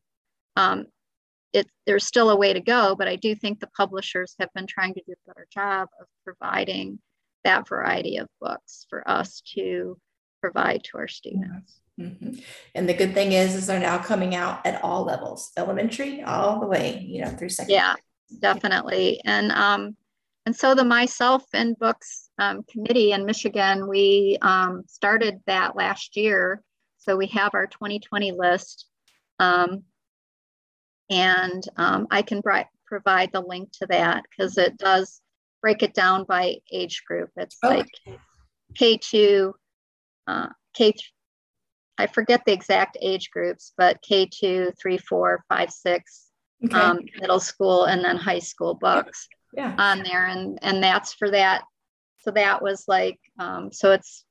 um, 0.56 0.86
it, 1.54 1.68
there's 1.88 2.06
still 2.06 2.30
a 2.30 2.36
way 2.36 2.54
to 2.54 2.60
go, 2.60 2.96
but 2.96 3.08
I 3.08 3.16
do 3.16 3.34
think 3.34 3.60
the 3.60 3.68
publishers 3.68 4.36
have 4.40 4.50
been 4.54 4.68
trying 4.68 4.94
to 4.94 5.02
do 5.08 5.14
a 5.14 5.30
better 5.32 5.48
job 5.52 5.88
of 6.00 6.06
providing 6.24 7.00
that 7.44 7.68
variety 7.68 8.18
of 8.18 8.28
books 8.40 8.86
for 8.90 9.10
us 9.10 9.42
to 9.56 9.98
provide 10.42 10.84
to 10.84 10.98
our 10.98 11.08
students. 11.08 11.80
Mm-hmm. 12.00 12.40
And 12.76 12.88
the 12.88 12.94
good 12.94 13.14
thing 13.14 13.32
is, 13.32 13.56
is 13.56 13.68
they're 13.68 13.80
now 13.80 13.98
coming 13.98 14.36
out 14.36 14.66
at 14.66 14.84
all 14.84 15.06
levels, 15.06 15.52
elementary 15.58 16.22
all 16.22 16.60
the 16.60 16.68
way, 16.68 17.00
you 17.08 17.24
know, 17.24 17.30
through 17.30 17.50
secondary. 17.50 17.78
Yeah, 17.78 17.96
definitely. 18.40 19.22
And 19.26 19.52
um, 19.52 19.98
and 20.46 20.56
so 20.56 20.76
the 20.76 20.84
Myself 20.84 21.44
in 21.54 21.74
Books 21.74 22.29
um, 22.40 22.64
committee 22.64 23.12
in 23.12 23.26
Michigan, 23.26 23.88
we 23.88 24.38
um, 24.42 24.84
started 24.88 25.42
that 25.46 25.76
last 25.76 26.16
year. 26.16 26.64
So 26.98 27.16
we 27.16 27.28
have 27.28 27.52
our 27.54 27.68
2020 27.68 28.32
list. 28.32 28.88
Um, 29.40 29.84
and 31.10 31.64
um, 31.78 32.08
I 32.12 32.22
can 32.22 32.42
provide 32.86 33.30
the 33.34 33.42
link 33.42 33.72
to 33.74 33.88
that 33.88 34.24
because 34.30 34.58
it 34.58 34.78
does 34.78 35.22
break 35.62 35.84
it 35.84 35.94
down 35.94 36.24
by 36.24 36.56
age 36.72 37.04
group. 37.08 37.30
It's 37.36 37.58
okay. 37.64 37.78
like 37.78 38.20
K2, 38.80 39.52
uh, 40.28 40.48
K, 40.76 40.94
I 41.98 42.08
forget 42.08 42.44
the 42.46 42.54
exact 42.54 42.98
age 43.02 43.30
groups, 43.32 43.74
but 43.78 44.02
K2, 44.10 44.74
3, 44.80 44.98
4, 44.98 45.44
5, 45.50 45.72
6, 45.72 46.26
okay. 46.66 46.76
um, 46.78 47.00
middle 47.20 47.40
school, 47.40 47.86
and 47.86 48.04
then 48.04 48.16
high 48.16 48.40
school 48.40 48.76
books 48.76 49.28
yeah. 49.54 49.76
on 49.78 50.04
there. 50.04 50.28
And, 50.28 50.60
and 50.62 50.82
that's 50.82 51.14
for 51.14 51.30
that. 51.32 51.64
So 52.20 52.32
that 52.32 52.62
was 52.62 52.86
like, 52.88 53.20
um, 53.40 53.72
so 53.72 53.92
it's, 53.92 54.26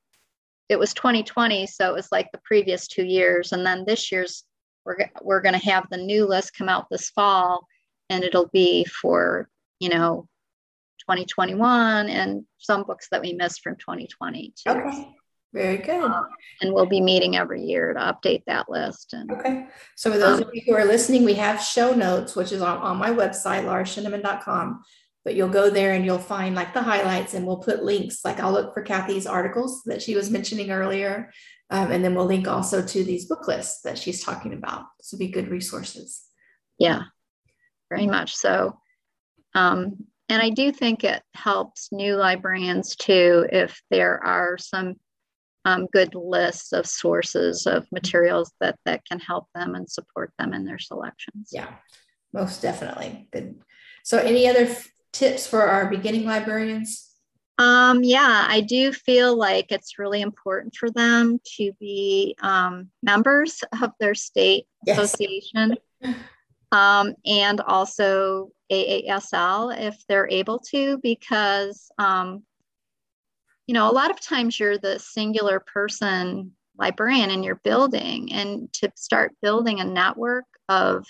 it 0.69 0.77
was 0.77 0.93
2020. 0.93 1.65
So 1.67 1.89
it 1.89 1.93
was 1.93 2.09
like 2.11 2.31
the 2.31 2.41
previous 2.43 2.87
two 2.87 3.05
years. 3.05 3.51
And 3.51 3.65
then 3.65 3.83
this 3.85 4.11
year's 4.11 4.43
we're, 4.85 4.97
we're 5.21 5.41
going 5.41 5.59
to 5.59 5.69
have 5.69 5.87
the 5.89 5.97
new 5.97 6.25
list 6.25 6.55
come 6.55 6.69
out 6.69 6.87
this 6.89 7.09
fall 7.09 7.67
and 8.09 8.23
it'll 8.23 8.49
be 8.51 8.85
for 8.85 9.47
you 9.79 9.89
know 9.89 10.27
2021 11.01 12.09
and 12.09 12.43
some 12.57 12.83
books 12.83 13.07
that 13.11 13.21
we 13.21 13.33
missed 13.33 13.61
from 13.61 13.75
2020 13.75 14.53
too. 14.55 14.69
okay 14.69 15.07
very 15.51 15.77
good 15.77 16.03
um, 16.03 16.27
and 16.61 16.73
we'll 16.73 16.85
be 16.85 17.01
meeting 17.01 17.35
every 17.35 17.63
year 17.63 17.93
to 17.93 17.99
update 17.99 18.43
that 18.45 18.69
list 18.69 19.13
and 19.13 19.31
okay 19.31 19.65
so 19.95 20.11
for 20.11 20.17
those 20.17 20.41
um, 20.41 20.47
of 20.47 20.49
you 20.53 20.61
who 20.67 20.75
are 20.75 20.85
listening 20.85 21.23
we 21.23 21.33
have 21.33 21.61
show 21.61 21.93
notes 21.93 22.35
which 22.35 22.51
is 22.51 22.61
on, 22.61 22.77
on 22.77 22.97
my 22.97 23.09
website 23.09 23.63
laurasheneman.com 23.63 24.83
but 25.25 25.35
you'll 25.35 25.49
go 25.49 25.69
there 25.69 25.93
and 25.93 26.05
you'll 26.05 26.17
find 26.17 26.55
like 26.55 26.73
the 26.73 26.81
highlights 26.81 27.33
and 27.33 27.45
we'll 27.45 27.57
put 27.57 27.83
links 27.83 28.19
like 28.23 28.39
i'll 28.39 28.51
look 28.51 28.73
for 28.73 28.81
kathy's 28.81 29.27
articles 29.27 29.81
that 29.85 30.01
she 30.01 30.15
was 30.15 30.29
mentioning 30.29 30.71
earlier 30.71 31.29
um, 31.71 31.91
and 31.91 32.03
then 32.03 32.15
we'll 32.15 32.25
link 32.25 32.47
also 32.47 32.81
to 32.81 33.03
these 33.03 33.25
book 33.25 33.47
lists 33.47 33.81
that 33.81 33.97
she's 33.97 34.23
talking 34.23 34.53
about. 34.53 34.85
so 35.01 35.17
be 35.17 35.27
good 35.27 35.49
resources. 35.49 36.23
Yeah, 36.79 37.03
very 37.89 38.07
much 38.07 38.35
so. 38.35 38.79
Um, 39.53 40.05
and 40.29 40.41
I 40.41 40.49
do 40.49 40.71
think 40.71 41.03
it 41.03 41.21
helps 41.33 41.89
new 41.91 42.15
librarians 42.15 42.95
too 42.95 43.47
if 43.51 43.81
there 43.89 44.23
are 44.23 44.57
some 44.57 44.95
um, 45.65 45.87
good 45.91 46.15
lists 46.15 46.71
of 46.71 46.87
sources 46.87 47.67
of 47.67 47.85
materials 47.91 48.51
that 48.61 48.77
that 48.85 49.05
can 49.05 49.19
help 49.19 49.47
them 49.53 49.75
and 49.75 49.89
support 49.89 50.31
them 50.39 50.53
in 50.53 50.65
their 50.65 50.79
selections. 50.79 51.49
Yeah, 51.51 51.69
most 52.33 52.61
definitely. 52.61 53.27
Good. 53.31 53.59
So, 54.03 54.17
any 54.17 54.47
other 54.47 54.67
tips 55.11 55.47
for 55.47 55.61
our 55.63 55.89
beginning 55.89 56.25
librarians? 56.25 57.09
Um, 57.57 58.03
yeah, 58.03 58.45
I 58.47 58.61
do 58.61 58.93
feel 58.93 59.35
like 59.35 59.69
it's 59.69 59.99
really 59.99 60.21
important 60.21 60.75
for 60.75 60.89
them 60.89 61.41
to 61.57 61.73
be 61.79 62.35
um, 62.41 62.89
members 63.03 63.61
of 63.81 63.91
their 63.99 64.15
state 64.15 64.65
yes. 64.85 64.97
association 64.97 65.75
um, 66.71 67.15
and 67.25 67.59
also 67.61 68.51
AASL 68.71 69.77
if 69.77 70.01
they're 70.07 70.29
able 70.29 70.59
to, 70.71 70.99
because, 70.99 71.91
um, 71.97 72.43
you 73.67 73.73
know, 73.73 73.89
a 73.89 73.93
lot 73.93 74.09
of 74.09 74.21
times 74.21 74.57
you're 74.57 74.77
the 74.77 74.97
singular 74.99 75.59
person 75.59 76.53
librarian 76.77 77.29
in 77.29 77.43
your 77.43 77.59
building, 77.63 78.31
and 78.31 78.71
to 78.71 78.89
start 78.95 79.35
building 79.41 79.81
a 79.81 79.85
network 79.85 80.45
of 80.69 81.05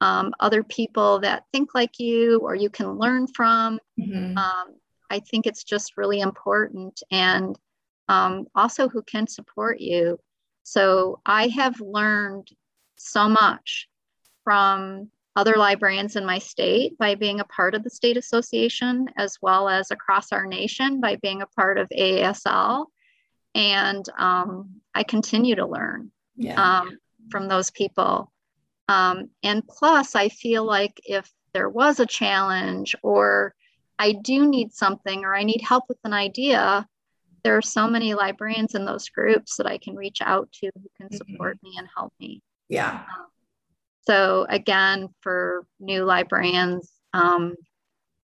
um, 0.00 0.32
other 0.40 0.62
people 0.62 1.20
that 1.20 1.44
think 1.52 1.74
like 1.74 1.98
you 1.98 2.38
or 2.40 2.54
you 2.54 2.70
can 2.70 2.98
learn 2.98 3.26
from. 3.26 3.78
Mm-hmm. 3.98 4.36
Um, 4.36 4.76
I 5.10 5.20
think 5.20 5.46
it's 5.46 5.64
just 5.64 5.96
really 5.96 6.20
important 6.20 7.02
and 7.10 7.58
um, 8.08 8.46
also 8.54 8.88
who 8.88 9.02
can 9.02 9.26
support 9.26 9.80
you. 9.80 10.18
So 10.62 11.20
I 11.24 11.48
have 11.48 11.80
learned 11.80 12.48
so 12.96 13.28
much 13.28 13.88
from 14.44 15.10
other 15.36 15.54
librarians 15.56 16.16
in 16.16 16.26
my 16.26 16.38
state 16.38 16.98
by 16.98 17.14
being 17.14 17.40
a 17.40 17.44
part 17.44 17.74
of 17.74 17.84
the 17.84 17.90
state 17.90 18.16
association, 18.16 19.08
as 19.16 19.38
well 19.40 19.68
as 19.68 19.90
across 19.90 20.32
our 20.32 20.46
nation 20.46 21.00
by 21.00 21.16
being 21.16 21.42
a 21.42 21.46
part 21.46 21.78
of 21.78 21.88
AASL. 21.96 22.86
And 23.54 24.04
um, 24.18 24.80
I 24.94 25.04
continue 25.04 25.54
to 25.54 25.66
learn 25.66 26.10
yeah. 26.36 26.80
um, 26.80 26.98
from 27.30 27.48
those 27.48 27.70
people. 27.70 28.32
Um, 28.88 29.30
and 29.42 29.66
plus, 29.68 30.14
I 30.14 30.28
feel 30.28 30.64
like 30.64 31.00
if 31.04 31.30
there 31.52 31.68
was 31.68 32.00
a 32.00 32.06
challenge 32.06 32.94
or 33.02 33.54
I 33.98 34.12
do 34.12 34.48
need 34.48 34.72
something 34.72 35.24
or 35.24 35.34
I 35.34 35.44
need 35.44 35.60
help 35.60 35.84
with 35.88 35.98
an 36.04 36.12
idea, 36.14 36.86
there 37.44 37.56
are 37.56 37.62
so 37.62 37.88
many 37.88 38.14
librarians 38.14 38.74
in 38.74 38.84
those 38.84 39.08
groups 39.08 39.56
that 39.56 39.66
I 39.66 39.78
can 39.78 39.94
reach 39.94 40.20
out 40.22 40.50
to 40.52 40.70
who 40.74 40.88
can 40.96 41.12
support 41.12 41.56
mm-hmm. 41.58 41.68
me 41.68 41.74
and 41.78 41.88
help 41.94 42.12
me. 42.20 42.42
Yeah. 42.68 42.92
Um, 42.92 43.26
so 44.06 44.46
again, 44.48 45.08
for 45.20 45.66
new 45.80 46.04
librarians, 46.04 46.90
um, 47.12 47.54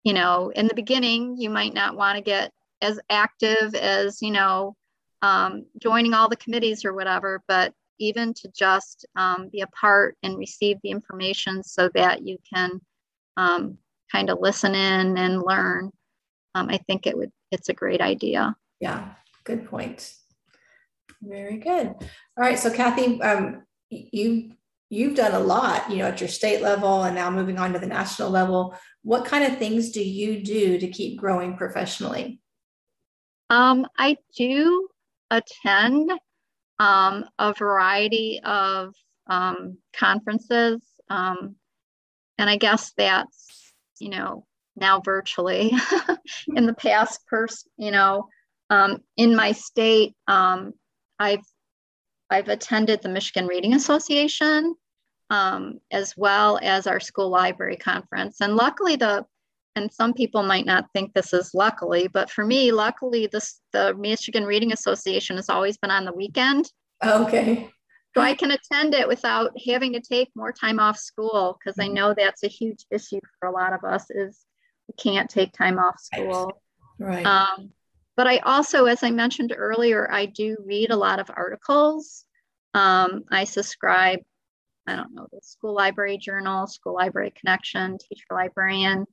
you 0.05 0.12
know, 0.12 0.51
in 0.55 0.69
the 0.69 0.75
beginning, 0.75 1.37
you 1.38 1.51
might 1.51 1.75
not 1.75 1.97
want 1.97 2.16
to 2.16 2.23
get 2.23 2.53
as 2.81 3.01
active 3.11 3.75
as, 3.75 4.23
you 4.23 4.31
know, 4.31 4.77
um, 5.23 5.66
joining 5.83 6.14
all 6.14 6.29
the 6.29 6.37
committees 6.37 6.85
or 6.85 6.95
whatever, 6.95 7.42
but 7.49 7.73
even 7.98 8.35
to 8.35 8.48
just 8.56 9.06
um, 9.16 9.48
be 9.50 9.61
a 9.61 9.66
part 9.68 10.16
and 10.22 10.38
receive 10.38 10.78
the 10.82 10.90
information 10.90 11.62
so 11.62 11.88
that 11.94 12.26
you 12.26 12.38
can 12.52 12.80
um, 13.37 13.78
kind 14.11 14.30
of 14.30 14.38
listen 14.40 14.74
in 14.74 15.16
and 15.18 15.42
learn, 15.42 15.90
um, 16.54 16.68
I 16.70 16.78
think 16.78 17.06
it 17.06 17.16
would 17.16 17.32
it's 17.52 17.68
a 17.68 17.74
great 17.74 18.00
idea. 18.00 18.56
Yeah, 18.80 19.11
good 19.44 19.66
point. 19.66 20.12
Very 21.22 21.59
good. 21.59 21.87
All 21.88 21.98
right, 22.37 22.59
so 22.59 22.72
Kathy, 22.72 23.20
um, 23.22 23.62
you 23.90 24.52
you've 24.88 25.16
done 25.16 25.32
a 25.32 25.40
lot, 25.40 25.90
you 25.90 25.98
know, 25.98 26.06
at 26.06 26.20
your 26.20 26.28
state 26.28 26.62
level 26.62 27.02
and 27.02 27.14
now 27.14 27.30
moving 27.30 27.59
on 27.59 27.72
to 27.72 27.78
the 27.78 27.87
national 27.87 28.30
level. 28.30 28.76
What 29.02 29.24
kind 29.24 29.44
of 29.44 29.59
things 29.59 29.90
do 29.90 30.02
you 30.02 30.42
do 30.42 30.78
to 30.78 30.88
keep 30.88 31.18
growing 31.18 31.56
professionally? 31.56 32.40
Um, 33.50 33.87
I 33.98 34.16
do 34.37 34.88
attend 35.30 36.11
um, 36.78 37.24
a 37.38 37.52
variety 37.54 38.40
of 38.44 38.94
um, 39.28 39.78
conferences. 39.96 40.82
Um, 41.08 41.56
and 42.38 42.50
I 42.50 42.56
guess 42.56 42.92
that's 42.96 43.46
you 44.00 44.10
know, 44.10 44.44
now 44.76 45.00
virtually. 45.00 45.72
in 46.54 46.66
the 46.66 46.74
past, 46.74 47.26
pers- 47.26 47.68
you 47.76 47.90
know, 47.90 48.28
um, 48.70 49.02
in 49.16 49.34
my 49.34 49.52
state, 49.52 50.14
um, 50.28 50.72
I've 51.18 51.44
I've 52.28 52.48
attended 52.48 53.02
the 53.02 53.08
Michigan 53.08 53.46
Reading 53.46 53.74
Association 53.74 54.74
um, 55.30 55.78
as 55.92 56.14
well 56.16 56.58
as 56.60 56.86
our 56.86 57.00
school 57.00 57.28
library 57.28 57.76
conference, 57.76 58.40
and 58.40 58.56
luckily 58.56 58.96
the 58.96 59.24
and 59.76 59.92
some 59.92 60.12
people 60.12 60.42
might 60.42 60.66
not 60.66 60.86
think 60.92 61.14
this 61.14 61.32
is 61.32 61.52
luckily, 61.54 62.08
but 62.08 62.30
for 62.30 62.44
me, 62.44 62.72
luckily, 62.72 63.28
this 63.28 63.60
the 63.72 63.94
Michigan 63.94 64.44
Reading 64.44 64.72
Association 64.72 65.36
has 65.36 65.48
always 65.48 65.76
been 65.76 65.90
on 65.90 66.04
the 66.04 66.12
weekend. 66.12 66.70
Okay 67.04 67.70
so 68.16 68.22
I 68.22 68.32
can 68.32 68.50
attend 68.50 68.94
it 68.94 69.06
without 69.06 69.50
having 69.66 69.92
to 69.92 70.00
take 70.00 70.30
more 70.34 70.50
time 70.50 70.80
off 70.80 70.96
school 70.96 71.58
because 71.58 71.78
I 71.78 71.84
mm-hmm. 71.84 71.94
know 71.94 72.14
that's 72.16 72.44
a 72.44 72.48
huge 72.48 72.86
issue 72.90 73.20
for 73.38 73.48
a 73.48 73.52
lot 73.52 73.74
of 73.74 73.84
us 73.84 74.06
is 74.08 74.46
we 74.88 74.94
can't 74.94 75.28
take 75.28 75.52
time 75.52 75.78
off 75.78 76.00
school. 76.00 76.62
Right. 76.98 77.26
Um, 77.26 77.72
but 78.16 78.26
I 78.26 78.38
also, 78.38 78.86
as 78.86 79.02
I 79.02 79.10
mentioned 79.10 79.52
earlier, 79.54 80.10
I 80.10 80.24
do 80.24 80.56
read 80.64 80.90
a 80.90 80.96
lot 80.96 81.20
of 81.20 81.30
articles. 81.34 82.24
Um, 82.72 83.24
I 83.30 83.44
subscribe, 83.44 84.20
I 84.86 84.96
don't 84.96 85.14
know, 85.14 85.26
the 85.30 85.40
School 85.42 85.74
Library 85.74 86.16
Journal, 86.16 86.66
School 86.66 86.94
Library 86.94 87.34
Connection, 87.38 87.98
Teacher 87.98 88.24
Librarian. 88.30 89.04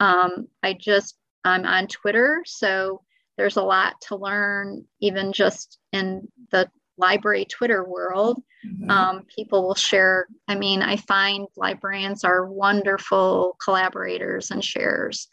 Um, 0.00 0.48
I 0.62 0.74
just, 0.74 1.16
I'm 1.44 1.64
on 1.64 1.86
Twitter, 1.86 2.42
so 2.46 3.02
there's 3.36 3.56
a 3.56 3.62
lot 3.62 4.00
to 4.08 4.16
learn, 4.16 4.84
even 5.00 5.32
just 5.32 5.78
in 5.92 6.28
the 6.50 6.68
library 6.96 7.44
Twitter 7.44 7.84
world. 7.84 8.42
Mm-hmm. 8.66 8.90
Um, 8.90 9.22
people 9.34 9.66
will 9.66 9.74
share. 9.74 10.26
I 10.48 10.56
mean, 10.56 10.82
I 10.82 10.96
find 10.96 11.46
librarians 11.56 12.24
are 12.24 12.46
wonderful 12.46 13.56
collaborators 13.62 14.50
and 14.50 14.64
sharers. 14.64 15.28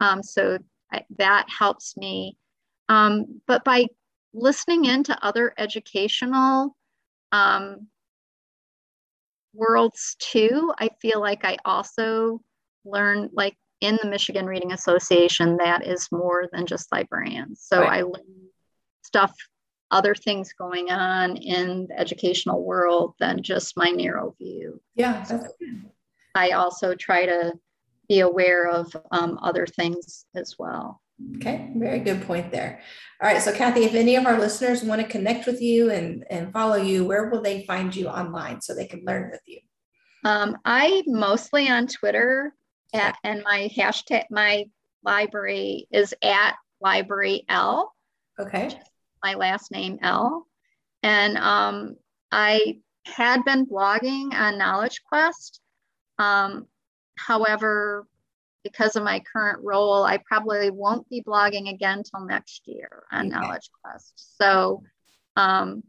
Um, 0.00 0.22
so 0.22 0.58
I, 0.92 1.02
that 1.18 1.46
helps 1.48 1.96
me. 1.96 2.36
Um, 2.88 3.40
but 3.46 3.64
by 3.64 3.86
listening 4.32 4.84
into 4.84 5.24
other 5.24 5.52
educational 5.58 6.76
um, 7.32 7.88
worlds 9.54 10.16
too. 10.18 10.72
I 10.78 10.90
feel 11.00 11.20
like 11.20 11.44
I 11.44 11.56
also 11.64 12.40
learn 12.84 13.30
like 13.32 13.56
in 13.80 13.98
the 14.02 14.08
Michigan 14.08 14.46
Reading 14.46 14.72
Association 14.72 15.56
that 15.58 15.86
is 15.86 16.08
more 16.10 16.48
than 16.52 16.66
just 16.66 16.90
librarians. 16.92 17.62
So 17.62 17.80
right. 17.80 18.00
I 18.00 18.02
learn 18.02 18.48
stuff, 19.02 19.34
other 19.90 20.14
things 20.14 20.52
going 20.52 20.90
on 20.90 21.36
in 21.36 21.86
the 21.88 21.98
educational 21.98 22.64
world 22.64 23.14
than 23.20 23.42
just 23.42 23.76
my 23.76 23.90
narrow 23.90 24.34
view. 24.38 24.80
Yeah, 24.94 25.22
so 25.22 25.46
I 26.34 26.50
also 26.50 26.94
try 26.94 27.26
to 27.26 27.54
be 28.08 28.20
aware 28.20 28.66
of 28.66 28.94
um, 29.10 29.38
other 29.42 29.66
things 29.66 30.24
as 30.34 30.56
well. 30.58 31.00
Okay, 31.36 31.70
very 31.74 31.98
good 31.98 32.22
point 32.22 32.52
there. 32.52 32.80
All 33.20 33.28
right, 33.28 33.42
so 33.42 33.52
Kathy, 33.52 33.84
if 33.84 33.94
any 33.94 34.14
of 34.14 34.24
our 34.24 34.38
listeners 34.38 34.84
want 34.84 35.00
to 35.00 35.06
connect 35.06 35.46
with 35.46 35.60
you 35.60 35.90
and, 35.90 36.24
and 36.30 36.52
follow 36.52 36.76
you, 36.76 37.04
where 37.04 37.28
will 37.28 37.42
they 37.42 37.64
find 37.64 37.94
you 37.94 38.06
online 38.08 38.60
so 38.60 38.74
they 38.74 38.86
can 38.86 39.04
learn 39.04 39.30
with 39.30 39.40
you? 39.46 39.58
Um, 40.24 40.56
I 40.64 41.02
mostly 41.06 41.68
on 41.68 41.86
Twitter, 41.86 42.52
at, 42.92 43.16
and 43.24 43.42
my 43.42 43.70
hashtag, 43.74 44.24
my 44.30 44.66
library 45.02 45.86
is 45.90 46.14
at 46.22 46.54
library 46.80 47.44
L. 47.48 47.94
Okay. 48.38 48.70
My 49.22 49.34
last 49.34 49.70
name 49.70 49.98
L, 50.00 50.46
and 51.02 51.36
um, 51.38 51.96
I 52.30 52.78
had 53.04 53.44
been 53.44 53.66
blogging 53.66 54.32
on 54.32 54.58
Knowledge 54.58 55.02
Quest. 55.08 55.60
Um, 56.18 56.66
however, 57.16 58.06
because 58.62 58.96
of 58.96 59.02
my 59.02 59.20
current 59.32 59.60
role, 59.62 60.04
I 60.04 60.18
probably 60.18 60.70
won't 60.70 61.08
be 61.08 61.22
blogging 61.22 61.72
again 61.72 62.02
till 62.02 62.26
next 62.26 62.62
year 62.66 63.04
on 63.10 63.26
okay. 63.26 63.28
Knowledge 63.28 63.70
Quest. 63.82 64.12
So, 64.40 64.82
um, 65.36 65.82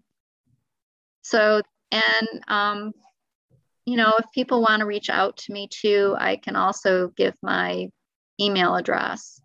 so 1.21 1.61
and 1.91 2.27
um, 2.47 2.93
you 3.89 3.97
know, 3.97 4.13
if 4.19 4.25
people 4.35 4.61
want 4.61 4.81
to 4.81 4.85
reach 4.85 5.09
out 5.09 5.37
to 5.37 5.51
me 5.51 5.67
too, 5.67 6.15
I 6.19 6.35
can 6.35 6.55
also 6.55 7.07
give 7.17 7.33
my 7.41 7.89
email 8.39 8.75
address. 8.75 9.41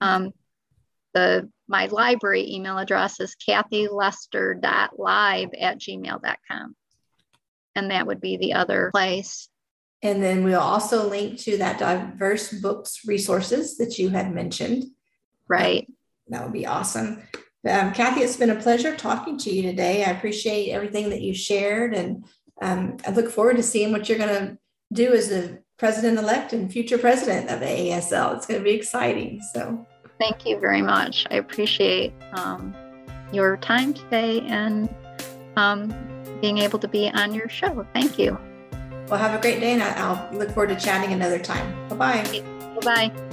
Um, 0.00 0.30
the 1.14 1.50
my 1.66 1.86
library 1.86 2.48
email 2.48 2.78
address 2.78 3.18
is 3.18 3.34
kathylester.live 3.46 5.50
at 5.60 5.80
gmail.com. 5.80 6.76
And 7.74 7.90
that 7.90 8.06
would 8.06 8.20
be 8.20 8.36
the 8.36 8.52
other 8.52 8.90
place. 8.92 9.48
And 10.00 10.22
then 10.22 10.44
we'll 10.44 10.60
also 10.60 11.08
link 11.08 11.40
to 11.40 11.58
that 11.58 11.80
diverse 11.80 12.52
books 12.52 13.00
resources 13.04 13.78
that 13.78 13.98
you 13.98 14.10
had 14.10 14.32
mentioned. 14.32 14.84
Right. 15.48 15.88
That 16.28 16.44
would 16.44 16.52
be 16.52 16.66
awesome. 16.66 17.24
Um, 17.68 17.92
Kathy, 17.92 18.20
it's 18.20 18.36
been 18.36 18.50
a 18.50 18.62
pleasure 18.62 18.96
talking 18.96 19.36
to 19.38 19.50
you 19.50 19.62
today. 19.62 20.04
I 20.04 20.10
appreciate 20.10 20.70
everything 20.70 21.10
that 21.10 21.20
you 21.20 21.34
shared, 21.34 21.94
and 21.94 22.24
um, 22.60 22.96
I 23.06 23.10
look 23.10 23.30
forward 23.30 23.56
to 23.56 23.62
seeing 23.62 23.92
what 23.92 24.08
you're 24.08 24.18
going 24.18 24.28
to 24.28 24.58
do 24.92 25.12
as 25.12 25.28
the 25.28 25.62
president 25.78 26.18
elect 26.18 26.52
and 26.52 26.72
future 26.72 26.98
president 26.98 27.50
of 27.50 27.60
the 27.60 27.66
AASL. 27.66 28.36
It's 28.36 28.46
going 28.46 28.60
to 28.60 28.64
be 28.64 28.72
exciting. 28.72 29.40
So, 29.52 29.86
thank 30.18 30.44
you 30.44 30.58
very 30.58 30.82
much. 30.82 31.26
I 31.30 31.36
appreciate 31.36 32.12
um, 32.32 32.74
your 33.32 33.56
time 33.58 33.94
today 33.94 34.40
and 34.40 34.92
um, 35.56 35.94
being 36.40 36.58
able 36.58 36.78
to 36.80 36.88
be 36.88 37.08
on 37.10 37.34
your 37.34 37.48
show. 37.48 37.86
Thank 37.92 38.18
you. 38.18 38.38
Well, 39.08 39.18
have 39.18 39.38
a 39.38 39.40
great 39.40 39.60
day, 39.60 39.72
and 39.72 39.82
I'll 39.82 40.28
look 40.36 40.50
forward 40.50 40.68
to 40.68 40.76
chatting 40.76 41.12
another 41.12 41.38
time. 41.38 41.88
Bye 41.88 41.96
bye. 41.96 42.42
Bye 42.80 43.10
bye. 43.10 43.27